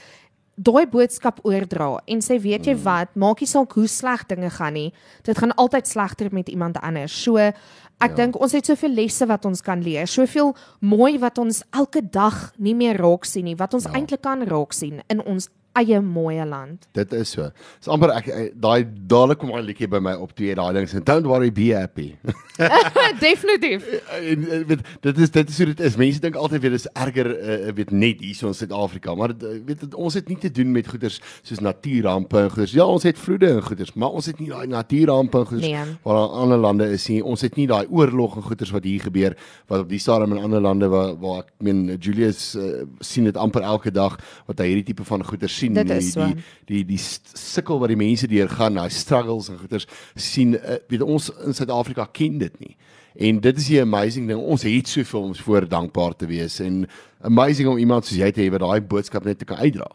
daai 0.59 0.85
boodskap 0.91 1.39
oordra 1.47 1.93
en 2.11 2.23
sê 2.23 2.39
weet 2.43 2.67
jy 2.67 2.75
wat 2.83 3.13
maak 3.15 3.39
nie 3.43 3.49
saak 3.49 3.75
hoe 3.77 3.87
sleg 3.87 4.25
dinge 4.27 4.49
gaan 4.57 4.75
nie 4.75 4.89
dit 5.27 5.37
gaan 5.37 5.55
altyd 5.55 5.87
slegter 5.87 6.33
met 6.35 6.51
iemand 6.51 6.79
anders 6.83 7.15
so 7.15 7.37
ek 7.39 8.11
ja. 8.11 8.15
dink 8.17 8.39
ons 8.39 8.55
het 8.55 8.67
soveel 8.67 8.95
lesse 8.97 9.27
wat 9.29 9.47
ons 9.47 9.63
kan 9.63 9.83
leer 9.83 10.07
soveel 10.07 10.51
mooi 10.79 11.17
wat 11.21 11.39
ons 11.39 11.61
elke 11.71 12.03
dag 12.03 12.49
nie 12.57 12.75
meer 12.75 12.99
raak 12.99 13.27
sien 13.27 13.47
nie 13.47 13.55
wat 13.59 13.77
ons 13.77 13.87
ja. 13.87 13.95
eintlik 13.95 14.23
kan 14.25 14.43
raak 14.47 14.75
sien 14.75 14.99
in 15.07 15.23
ons 15.23 15.49
eie 15.77 15.99
mooi 16.01 16.45
land. 16.45 16.87
Dit 16.91 17.13
is 17.13 17.31
so. 17.31 17.49
Dis 17.79 17.89
amper 17.91 18.13
ek 18.15 18.29
daai 18.59 18.85
dadelik 18.85 19.39
kom 19.39 19.51
'n 19.55 19.65
liedjie 19.65 19.87
by 19.87 19.99
my 19.99 20.13
op 20.13 20.33
twee 20.35 20.55
daai 20.55 20.73
dings 20.73 20.93
en 20.93 21.03
don't 21.03 21.25
worry 21.25 21.51
be 21.51 21.73
happy. 21.73 22.15
Definitief. 23.19 23.85
en 24.21 24.47
weet 24.67 24.81
dit 25.01 25.17
is 25.17 25.31
dit 25.31 25.49
is 25.49 25.57
hoe 25.57 25.65
dit 25.65 25.79
is. 25.79 25.95
Mense 25.95 26.19
dink 26.19 26.35
altyd 26.35 26.61
weet 26.61 26.71
dit 26.71 26.79
is 26.79 26.89
erger 26.93 27.29
uh, 27.39 27.71
weet 27.75 27.91
net 27.91 28.19
hier 28.19 28.35
so 28.35 28.47
in 28.47 28.53
Suid-Afrika, 28.53 29.15
maar 29.15 29.33
dit, 29.37 29.63
weet 29.65 29.79
dit, 29.79 29.93
ons 29.93 30.13
het 30.13 30.27
nie 30.27 30.37
te 30.37 30.51
doen 30.51 30.71
met 30.71 30.87
goeders 30.87 31.21
soos 31.41 31.59
natuurrampe 31.59 32.39
en 32.39 32.49
goeders. 32.49 32.75
Ja, 32.75 32.85
ons 32.85 33.03
het 33.03 33.19
vloede 33.19 33.47
en 33.47 33.63
goeders, 33.63 33.93
maar 33.93 34.09
ons 34.09 34.25
het 34.25 34.39
nie 34.39 34.49
daai 34.49 34.67
natuurrampe 34.67 35.39
en 35.39 35.45
goeders 35.45 35.67
nee. 35.67 35.97
waar 36.03 36.23
in 36.23 36.37
ander 36.43 36.57
lande 36.57 36.89
is 36.91 37.07
nie. 37.07 37.21
Ons 37.23 37.45
het 37.45 37.55
nie 37.59 37.67
daai 37.67 37.85
oorlog 37.87 38.35
en 38.39 38.47
goeders 38.49 38.73
wat 38.75 38.83
hier 38.83 39.05
gebeur 39.07 39.37
wat 39.71 39.85
op 39.85 39.89
die 39.89 40.01
stadium 40.01 40.35
in 40.35 40.43
ander 40.43 40.61
lande 40.61 40.89
waar 40.91 41.15
waar 41.19 41.43
ek 41.43 41.53
meen 41.63 41.85
Julius 41.99 42.55
uh, 42.55 42.83
sien 42.99 43.27
dit 43.29 43.37
amper 43.37 43.63
elke 43.63 43.91
dag 43.91 44.17
wat 44.47 44.59
hy 44.59 44.71
hierdie 44.71 44.89
tipe 44.91 45.05
van 45.07 45.23
goeders 45.25 45.55
sien 45.59 45.75
Dit 45.77 45.91
die, 45.91 46.01
so. 46.05 46.25
die 46.25 46.45
die 46.69 46.83
die 46.93 46.99
sukkel 46.99 47.81
wat 47.81 47.91
die 47.91 47.99
mense 47.99 48.29
deurgaan, 48.29 48.79
daai 48.79 48.93
struggles 48.93 49.49
en 49.51 49.59
goeters 49.61 49.87
sien 50.15 50.55
uh, 50.57 50.79
weet 50.91 51.05
ons 51.05 51.29
in 51.45 51.57
Suid-Afrika 51.57 52.07
ken 52.15 52.39
dit 52.41 52.59
nie. 52.63 52.75
En 53.19 53.39
dit 53.43 53.57
is 53.57 53.67
die 53.67 53.81
amazing 53.81 54.29
ding. 54.29 54.39
Ons 54.39 54.63
het 54.63 54.87
soveel 54.87 55.29
om 55.29 55.35
voor 55.35 55.67
dankbaar 55.67 56.15
te 56.15 56.29
wees 56.29 56.59
en 56.63 56.85
amazing 57.27 57.67
om 57.67 57.77
iemand 57.81 58.07
soos 58.07 58.19
jy 58.21 58.31
te 58.31 58.45
hê 58.45 58.51
wat 58.53 58.63
daai 58.63 58.81
boodskap 58.81 59.25
net 59.27 59.41
te 59.41 59.47
kan 59.49 59.59
uitdra. 59.59 59.89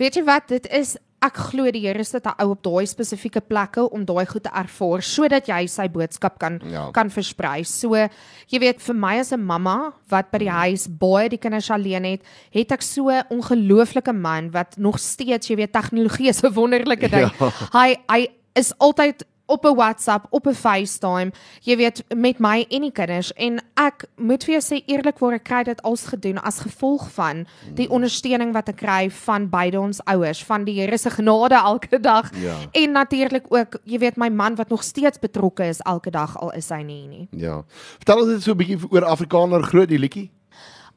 Weet 0.00 0.18
jy 0.18 0.24
wat, 0.26 0.48
dit 0.50 0.66
is 0.74 0.96
ek 1.24 1.40
glo 1.50 1.70
die 1.72 1.82
Here 1.84 2.04
sit 2.04 2.26
hy 2.28 2.46
op 2.46 2.62
daai 2.64 2.86
spesifieke 2.88 3.40
plekke 3.44 3.86
om 3.96 4.04
daai 4.06 4.24
goed 4.28 4.44
te 4.46 4.52
ervaar 4.52 5.02
sodat 5.04 5.48
jy 5.48 5.64
sy 5.70 5.86
boodskap 5.92 6.38
kan 6.42 6.60
ja. 6.70 6.88
kan 6.96 7.10
versprei. 7.12 7.64
So 7.68 7.96
jy 7.96 8.60
weet 8.60 8.82
vir 8.84 8.94
my 8.94 9.16
as 9.22 9.32
'n 9.32 9.40
mamma 9.40 9.94
wat 10.10 10.30
by 10.30 10.38
die 10.44 10.50
mm. 10.52 10.60
huis 10.64 10.86
baie 10.88 11.28
die 11.28 11.40
kinders 11.40 11.70
alleen 11.70 12.04
het, 12.04 12.22
het 12.52 12.72
ek 12.72 12.82
so 12.82 13.08
'n 13.10 13.24
ongelooflike 13.30 14.12
man 14.12 14.50
wat 14.52 14.76
nog 14.76 14.98
steeds 14.98 15.48
jy 15.48 15.56
weet 15.56 15.72
tegnologie 15.72 16.28
is 16.28 16.42
'n 16.42 16.52
wonderlike 16.52 17.08
ding. 17.08 17.30
Ja. 17.40 17.50
Hy 17.72 17.96
hy 18.08 18.28
is 18.54 18.72
altyd 18.78 19.24
op 19.46 19.64
'n 19.64 19.74
WhatsApp, 19.74 20.26
op 20.30 20.46
'n 20.46 20.54
FaceTime, 20.54 21.32
jy 21.60 21.76
weet 21.76 22.04
met 22.14 22.38
my 22.38 22.66
en 22.68 22.80
die 22.80 22.92
kinders 22.92 23.32
en 23.32 23.60
ek 23.74 24.04
moet 24.16 24.44
vir 24.44 24.60
jou 24.60 24.62
sê 24.62 24.82
eerlikwaar 24.86 25.32
ek 25.32 25.44
kry 25.44 25.62
dit 25.62 25.82
als 25.82 26.06
gedoen 26.06 26.38
as 26.42 26.58
gevolg 26.58 27.10
van 27.12 27.46
die 27.74 27.90
ondersteuning 27.90 28.52
wat 28.52 28.68
ek 28.68 28.76
kry 28.76 29.10
van 29.10 29.48
beide 29.48 29.80
ons 29.80 30.04
ouers, 30.04 30.44
van 30.44 30.64
die 30.64 30.80
Here 30.80 30.98
se 30.98 31.10
genade 31.10 31.54
elke 31.54 32.00
dag 32.00 32.30
ja. 32.36 32.56
en 32.72 32.92
natuurlik 32.92 33.44
ook, 33.48 33.78
jy 33.84 33.98
weet 33.98 34.16
my 34.16 34.28
man 34.28 34.54
wat 34.54 34.68
nog 34.68 34.82
steeds 34.82 35.18
betrokke 35.18 35.64
is 35.64 35.80
elke 35.80 36.10
dag 36.10 36.38
al 36.38 36.52
is 36.52 36.68
hy 36.68 36.82
nie 36.82 37.06
nie. 37.06 37.28
Ja. 37.30 37.64
Vertel 37.96 38.18
ons 38.18 38.28
net 38.28 38.42
so 38.42 38.50
'n 38.50 38.56
bietjie 38.56 38.78
oor 38.90 39.04
Afrikaner 39.04 39.62
groot 39.62 39.88
die 39.88 39.98
liedjie. 39.98 40.30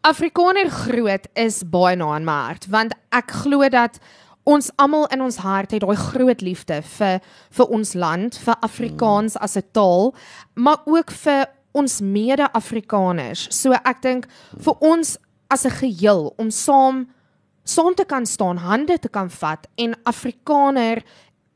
Afrikaner 0.02 0.70
groot 0.70 1.28
is 1.34 1.64
baie 1.64 1.96
na 1.96 2.16
in 2.16 2.26
my 2.26 2.32
hart 2.48 2.68
want 2.70 2.94
ek 3.12 3.32
glo 3.44 3.70
dat 3.70 4.00
ons 4.48 4.70
almal 4.80 5.08
in 5.12 5.22
ons 5.26 5.38
hart 5.44 5.76
het 5.76 5.84
daai 5.84 5.98
groot 6.00 6.42
liefde 6.46 6.80
vir 6.98 7.20
vir 7.58 7.74
ons 7.78 7.94
land, 7.94 8.38
vir 8.46 8.56
Afrikaans 8.64 9.36
as 9.44 9.58
'n 9.58 9.64
taal, 9.72 10.14
maar 10.56 10.80
ook 10.86 11.12
vir 11.12 11.48
ons 11.74 12.02
mede-Afrikaners. 12.02 13.48
So 13.52 13.74
ek 13.74 14.02
dink 14.02 14.28
vir 14.58 14.76
ons 14.80 15.18
as 15.50 15.66
'n 15.66 15.70
geheel 15.70 16.34
om 16.38 16.50
saam 16.52 17.08
saam 17.64 17.96
te 17.96 18.06
kan 18.06 18.26
staan, 18.26 18.58
hande 18.58 18.98
te 19.00 19.10
kan 19.10 19.30
vat 19.30 19.68
en 19.76 19.96
Afrikaner 20.04 21.04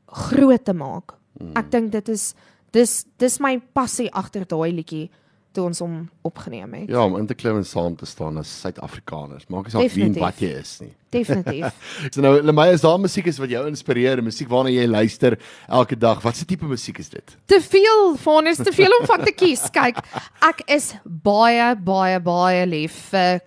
groot 0.06 0.64
te 0.64 0.72
maak. 0.72 1.14
Ek 1.56 1.70
dink 1.70 1.92
dit 1.92 2.08
is 2.08 2.34
dis 2.72 3.04
dis 3.18 3.38
my 3.40 3.58
passie 3.74 4.10
agter 4.12 4.44
daai 4.44 4.72
liedjie 4.72 5.10
toe 5.54 5.64
ons 5.68 5.80
hom 5.84 5.96
opgeneem 6.26 6.72
het. 6.80 6.88
Ja, 6.92 7.04
om 7.04 7.16
in 7.18 7.26
te 7.28 7.36
klim 7.38 7.58
en 7.60 7.66
saam 7.66 7.96
te 7.98 8.06
staan 8.08 8.40
as 8.40 8.50
Suid-Afrikaners. 8.62 9.48
Maak 9.52 9.68
nie 9.68 9.74
saak 9.74 9.92
wie 9.94 10.04
en 10.06 10.16
wat 10.20 10.40
jy 10.42 10.50
is 10.60 10.72
nie. 10.82 10.90
Definitief. 11.16 11.76
so 12.08 12.24
nou, 12.24 12.34
Lemay, 12.40 12.70
is 12.72 12.84
daar 12.84 12.98
musiek 13.00 13.28
is 13.28 13.40
wat 13.42 13.52
jou 13.52 13.62
inspireer, 13.68 14.22
musiek 14.24 14.48
waarna 14.48 14.72
jy 14.72 14.86
luister 14.88 15.36
elke 15.68 15.98
dag? 16.00 16.22
Wat 16.24 16.38
se 16.38 16.48
tipe 16.48 16.68
musiek 16.68 16.98
is 17.02 17.12
dit? 17.12 17.36
Te 17.52 17.60
veel 17.60 18.16
van 18.24 18.48
is 18.50 18.62
te 18.62 18.72
veel 18.72 18.96
om 19.00 19.06
van 19.10 19.24
te 19.26 19.34
kies. 19.36 19.66
Kyk, 19.74 20.00
ek 20.48 20.64
is 20.72 20.92
baie 21.04 21.72
baie 21.76 22.20
baie 22.24 22.66
lief 22.68 22.96
vir 23.12 23.42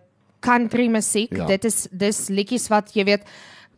country 0.45 0.87
musiek. 0.93 1.33
Ja. 1.33 1.49
Dit 1.49 1.65
is 1.65 1.85
dis 1.89 2.27
liedjies 2.29 2.69
wat 2.69 2.93
jy 2.93 3.07
weet 3.09 3.25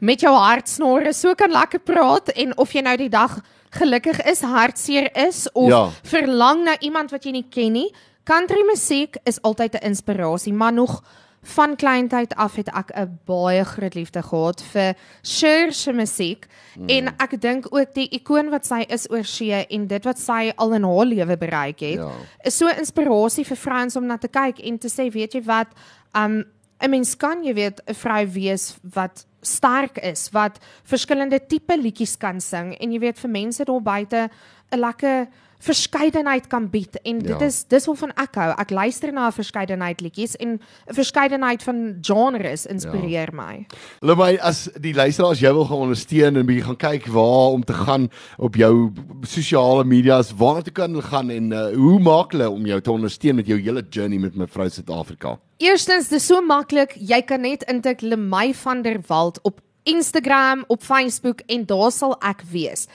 met 0.03 0.21
jou 0.21 0.33
hart 0.35 0.69
snore 0.69 1.13
so 1.15 1.33
kan 1.37 1.49
lekker 1.51 1.81
praat 1.81 2.29
en 2.35 2.53
of 2.61 2.73
jy 2.75 2.83
nou 2.85 2.97
die 2.99 3.09
dag 3.09 3.39
gelukkig 3.77 4.19
is, 4.29 4.43
hartseer 4.45 5.09
is 5.17 5.45
of 5.53 5.69
ja. 5.71 5.81
verlang 6.07 6.63
na 6.67 6.77
iemand 6.79 7.11
wat 7.11 7.25
jy 7.25 7.33
nie 7.39 7.47
ken 7.51 7.75
nie, 7.75 7.87
country 8.27 8.65
musiek 8.67 9.15
is 9.23 9.41
altyd 9.41 9.79
'n 9.79 9.85
inspirasie, 9.93 10.53
maar 10.53 10.73
nog 10.73 11.01
van 11.47 11.75
kleintyd 11.75 12.35
af 12.35 12.55
het 12.55 12.67
ek 12.67 12.91
'n 12.95 13.19
baie 13.25 13.63
groot 13.63 13.93
liefde 13.93 14.21
gehad 14.21 14.61
vir 14.61 14.95
Cher 15.21 15.73
se 15.73 15.93
musiek 15.93 16.47
mm. 16.75 16.89
en 16.89 17.07
ek 17.07 17.41
dink 17.41 17.65
ook 17.69 17.93
die 17.93 18.09
ikoon 18.09 18.49
wat 18.49 18.65
sy 18.65 18.85
is 18.89 19.09
oor 19.09 19.23
see 19.23 19.65
en 19.69 19.87
dit 19.87 20.03
wat 20.03 20.19
sy 20.19 20.51
al 20.55 20.73
in 20.73 20.83
haar 20.83 21.05
lewe 21.05 21.37
bereik 21.37 21.79
het 21.79 21.99
ja. 21.99 22.11
is 22.43 22.57
so 22.57 22.67
inspirasie 22.67 23.45
vir 23.45 23.57
vrouens 23.57 23.95
om 23.95 24.05
na 24.05 24.17
te 24.17 24.27
kyk 24.27 24.59
en 24.59 24.77
te 24.77 24.89
sê 24.89 25.11
weet 25.11 25.33
jy 25.33 25.43
wat 25.43 25.67
um 26.15 26.43
'n 26.81 26.89
mens 26.89 27.15
kan 27.15 27.43
jy 27.43 27.53
weet 27.53 27.81
'n 27.87 27.93
vrou 27.93 28.27
wees 28.27 28.75
wat 28.81 29.25
sterk 29.41 29.97
is 29.97 30.29
wat 30.31 30.59
verskillende 30.83 31.39
tipe 31.47 31.77
liedjies 31.77 32.17
kan 32.17 32.41
sing 32.41 32.75
en 32.77 32.91
jy 32.91 32.99
weet 32.99 33.19
vir 33.19 33.29
mense 33.29 33.63
daar 33.63 33.81
buite 33.81 34.29
'n 34.71 34.79
lekker 34.79 35.27
verskeidenheid 35.57 36.47
kan 36.47 36.67
bied 36.69 36.99
en 37.01 37.19
dit 37.19 37.33
ja. 37.33 37.45
is 37.45 37.63
dis 37.69 37.85
waarvan 37.89 38.11
ek 38.21 38.37
hou. 38.37 38.49
Ek 38.61 38.69
luister 38.69 39.11
na 39.13 39.27
'n 39.27 39.33
verskeidenheid 39.33 40.01
liedjies 40.01 40.35
en 40.35 40.59
'n 40.59 40.93
verskeidenheid 40.93 41.63
van 41.63 41.97
genres 42.01 42.65
inspireer 42.65 43.33
ja. 43.33 43.35
my. 43.35 43.65
Lemay 44.01 44.37
as 44.37 44.69
die 44.79 44.93
luisteraars 44.93 45.39
jou 45.39 45.53
wil 45.53 45.65
gaan 45.65 45.89
ondersteun 45.89 46.37
en 46.37 46.45
bietjie 46.45 46.65
gaan 46.65 46.77
kyk 46.77 47.07
waar 47.07 47.57
om 47.57 47.63
te 47.63 47.73
gaan 47.73 48.09
op 48.37 48.55
jou 48.55 48.91
sosiale 49.21 49.83
media's, 49.83 50.31
waar 50.31 50.61
toe 50.61 50.73
kan 50.73 50.91
hulle 50.91 51.01
gaan 51.01 51.29
en 51.29 51.51
uh, 51.51 51.73
hoe 51.73 51.99
maak 51.99 52.31
hulle 52.31 52.49
om 52.49 52.65
jou 52.65 52.81
te 52.81 52.91
ondersteun 52.91 53.35
met 53.35 53.47
jou 53.47 53.59
hele 53.59 53.83
journey 53.89 54.19
met 54.19 54.35
mevrou 54.35 54.69
Suid-Afrika? 54.69 55.39
Eerstens, 55.57 56.07
dis 56.07 56.25
so 56.25 56.37
maklik. 56.41 56.93
Jy 57.01 57.17
kan 57.25 57.41
net 57.41 57.63
intik 57.65 58.01
Lemay 58.01 58.53
van 58.53 58.83
der 58.83 58.99
Walt 59.07 59.26
op 59.41 59.59
Instagram, 59.83 60.63
op 60.67 60.83
Facebook 60.83 61.39
en 61.45 61.65
daar 61.65 61.91
sal 61.91 62.15
ek 62.19 62.41
wees. 62.51 62.87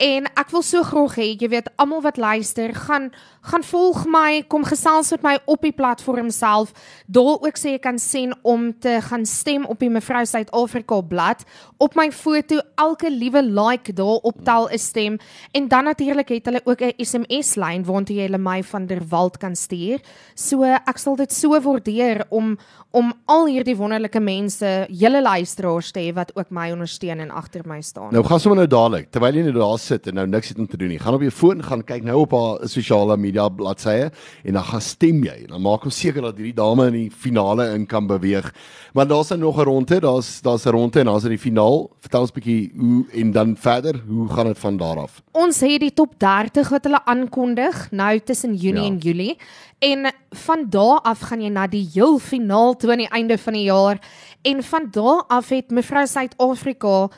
En 0.00 0.24
ek 0.32 0.48
wil 0.48 0.62
so 0.64 0.80
graag 0.80 1.18
hê, 1.20 1.26
jy 1.36 1.48
weet, 1.52 1.66
almal 1.76 2.00
wat 2.00 2.16
luister, 2.16 2.72
gaan 2.86 3.10
gaan 3.40 3.62
volg 3.64 4.02
my, 4.04 4.42
kom 4.52 4.66
gesels 4.68 5.10
met 5.14 5.22
my 5.24 5.32
op 5.48 5.62
die 5.64 5.72
platform 5.72 6.28
self. 6.32 6.74
Daar 7.08 7.38
ook 7.40 7.56
sê 7.56 7.74
jy 7.74 7.80
kan 7.80 7.98
sien 8.00 8.34
om 8.44 8.66
te 8.84 8.98
gaan 9.06 9.24
stem 9.28 9.64
op 9.64 9.80
die 9.80 9.88
Mevrou 9.92 10.22
Suid-Afrika 10.28 11.00
blad. 11.08 11.44
Op 11.80 11.96
my 11.96 12.10
foto, 12.12 12.60
elke 12.80 13.08
liewe 13.12 13.40
like 13.42 13.94
daar 13.96 14.20
optel 14.28 14.68
'n 14.68 14.78
stem. 14.78 15.18
En 15.52 15.68
dan 15.68 15.84
natuurlik 15.84 16.28
het 16.28 16.44
hulle 16.44 16.60
ook 16.64 16.80
'n 16.80 16.92
SMS 16.98 17.56
lyn 17.56 17.84
waartoe 17.84 18.16
jy 18.16 18.22
hulle 18.22 18.38
my 18.38 18.62
van 18.62 18.86
der 18.86 19.00
Walt 19.08 19.38
kan 19.38 19.56
stuur. 19.56 20.00
So 20.34 20.62
ek 20.62 20.98
sal 20.98 21.16
dit 21.16 21.32
so 21.32 21.60
waardeer 21.60 22.26
om 22.28 22.58
om 22.92 23.12
al 23.30 23.46
hierdie 23.46 23.76
wonderlike 23.76 24.20
mense, 24.20 24.86
julle 24.88 25.22
luisteraars 25.22 25.92
te 25.92 26.00
hê 26.00 26.12
wat 26.14 26.32
ook 26.36 26.50
my 26.50 26.70
ondersteun 26.74 27.20
en 27.20 27.30
agter 27.30 27.62
my 27.64 27.80
staan. 27.80 28.10
Nou 28.10 28.24
gaan 28.24 28.40
sommer 28.40 28.58
nou 28.58 28.66
dadelik, 28.66 29.10
terwyl 29.10 29.34
jy 29.34 29.42
nou 29.46 29.52
daar 29.52 29.78
sit 29.90 30.08
en 30.10 30.18
nou 30.20 30.26
niks 30.30 30.52
het 30.52 30.60
om 30.62 30.68
te 30.70 30.78
doen 30.80 30.92
nie. 30.92 30.98
Gaan 31.00 31.16
op 31.16 31.24
jou 31.24 31.32
foon 31.34 31.62
gaan 31.66 31.82
kyk 31.86 32.06
nou 32.06 32.20
op 32.24 32.34
haar 32.36 32.68
sosiale 32.70 33.16
media 33.20 33.48
bladsye 33.48 34.10
en 34.44 34.58
dan 34.58 34.64
gaan 34.64 34.84
stem 34.84 35.24
jy 35.26 35.46
dan 35.50 35.62
maak 35.64 35.86
ons 35.88 35.98
seker 36.00 36.22
dat 36.28 36.38
hierdie 36.38 36.56
dame 36.56 36.88
in 36.90 36.98
die 36.98 37.10
finale 37.10 37.70
in 37.74 37.86
kan 37.90 38.06
beweeg. 38.10 38.50
Maar 38.94 39.08
daar's 39.10 39.30
nou 39.30 39.40
nog 39.40 39.58
'n 39.58 39.68
ronde, 39.68 40.00
daar's 40.00 40.40
daar's 40.42 40.66
'n 40.66 40.70
ronde 40.70 41.00
en 41.00 41.06
daar's 41.06 41.24
in 41.24 41.36
die 41.36 41.38
finaal. 41.38 41.90
Vertel 42.00 42.20
ons 42.20 42.30
'n 42.30 42.34
bietjie 42.34 42.72
hoe 42.76 43.04
en 43.12 43.32
dan 43.32 43.56
verder, 43.56 44.02
hoe 44.08 44.28
gaan 44.28 44.46
dit 44.46 44.58
van 44.58 44.76
daar 44.76 44.98
af? 44.98 45.22
Ons 45.32 45.60
het 45.60 45.80
die 45.80 45.94
top 45.94 46.14
30 46.18 46.68
wat 46.68 46.84
hulle 46.84 47.04
aankondig 47.04 47.90
nou 47.90 48.20
tussen 48.20 48.54
Junie 48.54 48.82
ja. 48.82 48.88
en 48.88 48.98
Julie. 48.98 49.36
En 49.78 50.12
van 50.30 50.66
daar 50.68 51.00
af 51.00 51.20
gaan 51.20 51.40
jy 51.40 51.48
na 51.48 51.66
die 51.66 51.88
heel 51.92 52.18
finaal 52.18 52.76
toe 52.76 52.90
aan 52.90 52.98
die 52.98 53.08
einde 53.08 53.38
van 53.38 53.52
die 53.52 53.62
jaar. 53.62 53.98
En 54.42 54.62
van 54.62 54.88
daar 54.90 55.24
af 55.28 55.48
het 55.48 55.70
mevrou 55.70 56.06
Suid-Afrika 56.06 57.08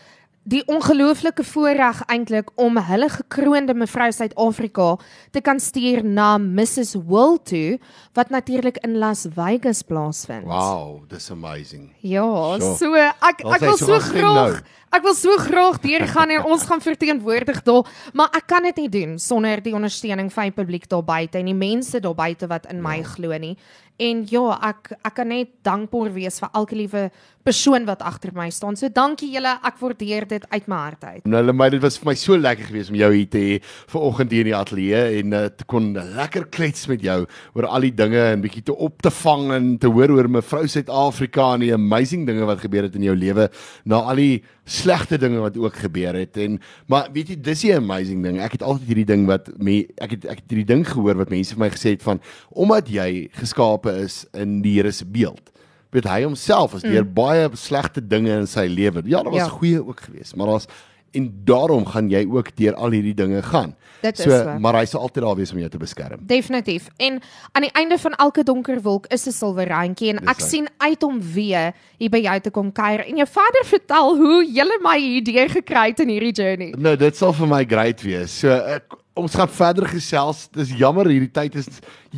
die 0.43 0.63
ongelooflike 0.67 1.45
voorreg 1.47 2.01
eintlik 2.11 2.49
om 2.59 2.79
hulle 2.83 3.07
gekroonde 3.13 3.75
mevrou 3.79 4.09
Suid-Afrika 4.13 4.97
te 5.31 5.41
kan 5.41 5.61
stuur 5.63 6.03
na 6.05 6.35
Mrs 6.39 6.97
World 7.07 7.45
toe 7.47 7.79
wat 8.19 8.33
natuurlik 8.35 8.81
in 8.83 8.99
Las 8.99 9.27
Vegas 9.37 9.83
plaasvind. 9.87 10.45
Wow, 10.51 11.05
dis 11.09 11.31
amazing. 11.31 11.93
Ja, 12.01 12.27
Sure. 12.59 12.77
so 12.77 12.95
ek 12.95 13.45
ek 13.45 13.61
wil 13.61 13.77
so 13.79 13.87
so 13.87 13.99
graag 14.01 14.59
nou. 14.59 14.63
ek 14.93 15.03
wil 15.03 15.15
so 15.15 15.37
graag 15.39 15.79
deurgaan 15.81 16.31
en 16.31 16.45
ons 16.45 16.67
gaan 16.69 16.81
verteenwoordig 16.81 17.63
daar, 17.63 17.87
maar 18.13 18.29
ek 18.35 18.47
kan 18.47 18.63
dit 18.63 18.77
nie 18.77 18.89
doen 18.89 19.19
sonder 19.19 19.63
die 19.63 19.75
ondersteuning 19.75 20.33
van 20.33 20.51
die 20.51 20.53
publiek 20.59 20.89
daar 20.89 21.05
buite 21.05 21.39
en 21.39 21.47
die 21.47 21.55
mense 21.55 22.01
daar 22.01 22.15
buite 22.19 22.47
wat 22.51 22.67
in 22.67 22.83
my 22.83 23.03
glo 23.03 23.39
nie. 23.39 23.57
En 24.01 24.23
ja, 24.31 24.45
ek 24.71 24.95
ek 25.03 25.15
kan 25.19 25.29
net 25.29 25.51
dankbaar 25.67 26.13
wees 26.15 26.41
vir 26.41 26.51
elke 26.57 26.77
liewe 26.79 27.11
persoon 27.43 27.85
wat 27.89 28.03
agter 28.07 28.31
my 28.35 28.49
staan. 28.55 28.77
So 28.79 28.89
dankie 28.93 29.29
julle, 29.35 29.57
ek 29.67 29.81
waardeer 29.81 30.27
dit 30.31 30.45
uit 30.49 30.69
my 30.71 30.79
hart 30.85 31.05
uit. 31.05 31.25
Nou 31.27 31.41
hulle 31.43 31.55
my 31.57 31.69
dit 31.75 31.83
was 31.83 31.99
vir 32.01 32.13
my 32.13 32.15
so 32.19 32.39
lekker 32.39 32.71
geweest 32.71 32.93
om 32.93 32.99
jou 33.01 33.11
hier 33.13 33.29
te 33.31 33.43
hê 33.43 33.59
vanoggend 33.93 34.35
hier 34.35 34.47
in 34.47 34.51
die 34.53 34.57
ateljee 34.57 35.03
en 35.21 35.37
uh, 35.37 35.45
te 35.51 35.67
kon 35.71 35.91
lekker 36.17 36.49
klets 36.55 36.87
met 36.91 37.03
jou 37.05 37.19
oor 37.59 37.69
al 37.69 37.89
die 37.89 37.95
dinge 37.99 38.23
en 38.31 38.45
bietjie 38.45 38.65
te 38.71 38.77
op 38.77 39.03
te 39.03 39.13
vang 39.23 39.51
en 39.59 39.71
te 39.83 39.91
hoor 39.91 40.15
oor 40.17 40.31
mevrou 40.39 40.65
Suid-Afrika 40.71 41.53
en 41.57 41.67
die 41.67 41.75
amazing 41.75 42.27
dinge 42.31 42.47
wat 42.49 42.63
gebeur 42.65 42.89
het 42.89 42.99
in 42.99 43.09
jou 43.11 43.17
lewe 43.19 43.51
na 43.85 44.03
al 44.13 44.23
die 44.23 44.43
slegte 44.73 45.19
dinge 45.21 45.41
wat 45.43 45.57
ook 45.61 45.77
gebeur 45.85 46.17
het 46.17 46.39
en 46.41 46.59
maar 46.91 47.11
weet 47.15 47.33
jy 47.35 47.39
dis 47.51 47.65
die 47.67 47.75
amazing 47.77 48.23
ding 48.25 48.41
ek 48.43 48.57
het 48.59 48.65
altyd 48.67 48.89
hierdie 48.93 49.09
ding 49.13 49.27
wat 49.29 49.51
me, 49.59 49.83
ek 50.01 50.17
het 50.17 50.29
ek 50.33 50.43
het 50.45 50.55
hierdie 50.55 50.69
ding 50.75 50.85
gehoor 50.89 51.21
wat 51.21 51.33
mense 51.35 51.55
vir 51.57 51.65
my 51.67 51.71
gesê 51.75 51.95
het 51.97 52.05
van 52.07 52.23
omdat 52.51 52.89
jy 52.93 53.29
geskape 53.41 53.93
is 54.05 54.23
in 54.33 54.61
die 54.65 54.77
Here 54.79 54.93
se 54.93 55.05
beeld 55.05 55.53
weet 55.93 56.09
hy 56.09 56.23
homself 56.25 56.79
as 56.79 56.87
deur 56.87 57.05
mm. 57.05 57.13
baie 57.17 57.51
slegte 57.61 58.01
dinge 58.01 58.33
in 58.41 58.49
sy 58.49 58.65
lewe 58.71 59.05
ja 59.05 59.21
daar 59.23 59.35
was 59.35 59.45
Ja. 59.45 59.53
goeie 59.61 59.83
ook 59.85 60.01
geweest 60.09 60.37
maar 60.37 60.55
daar's 60.55 60.69
en 61.13 61.29
daarom 61.45 61.85
gaan 61.87 62.09
jy 62.11 62.27
ook 62.31 62.51
deur 62.57 62.75
al 62.75 62.91
hierdie 62.91 63.15
dinge 63.15 63.43
gaan 63.43 63.75
Dit 64.03 64.19
is 64.19 64.25
so 64.25 64.31
so. 64.31 64.59
maar 64.59 64.75
hy 64.75 64.85
sal 64.91 65.01
altyd 65.01 65.25
daar 65.25 65.37
wees 65.37 65.53
om 65.53 65.59
jou 65.59 65.69
te 65.71 65.79
beskerm 65.79 66.21
Definitief. 66.27 66.89
En 66.97 67.21
aan 67.53 67.63
die 67.63 67.71
einde 67.73 67.99
van 67.99 68.13
elke 68.19 68.43
donker 68.43 68.81
wolk 68.83 69.07
is 69.13 69.27
'n 69.27 69.33
silwer 69.33 69.69
randjie 69.69 70.09
en 70.11 70.17
Dis 70.19 70.29
ek 70.29 70.41
hy. 70.41 70.49
sien 70.49 70.69
uit 70.79 71.03
om 71.03 71.21
weer 71.21 71.73
hier 71.99 72.11
by 72.11 72.19
jou 72.19 72.41
te 72.41 72.51
kom 72.51 72.73
kuier 72.73 73.07
en 73.07 73.17
jou 73.17 73.27
vader 73.27 73.65
vertel 73.65 74.17
hoe 74.17 74.45
jy 74.45 74.65
my 74.83 74.99
hier 74.99 75.23
deur 75.25 75.49
gekry 75.49 75.89
het 75.89 76.01
in 76.01 76.09
hierdie 76.09 76.33
journey. 76.33 76.75
Nou 76.79 76.97
dit 76.97 77.17
sal 77.17 77.33
vir 77.33 77.47
my 77.47 77.65
great 77.65 78.03
wees. 78.03 78.39
So 78.39 78.49
ek, 78.51 78.85
ons 79.15 79.35
gaan 79.35 79.49
verder 79.49 79.87
gesels. 79.87 80.49
Dis 80.53 80.71
jammer 80.71 81.07
hierdie 81.07 81.31
tyd 81.33 81.55
is 81.55 81.69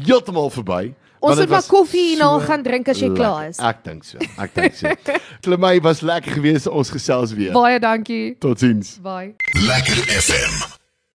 heeltemal 0.06 0.50
verby. 0.50 0.94
Ons 1.24 1.40
moet 1.40 1.48
maar 1.56 1.66
koffie 1.68 2.04
hierna 2.10 2.30
so 2.34 2.44
gaan 2.50 2.62
drink 2.66 2.88
as 2.92 3.00
jy 3.00 3.10
klaar 3.16 3.48
is. 3.48 3.58
Ek 3.58 3.82
dink 3.86 4.04
so. 4.04 4.18
Ek 4.36 4.54
dink 4.54 4.78
so. 4.78 4.92
Klimmy 5.46 5.80
was 5.84 6.04
lekker 6.04 6.38
geweest. 6.38 6.68
Ons 6.68 6.92
gesels 6.94 7.34
weer. 7.38 7.52
Baie 7.56 7.80
dankie. 7.82 8.36
Totsiens. 8.44 8.96
Bye. 9.02 9.34
Lekker 9.66 10.06
FM. 10.20 10.82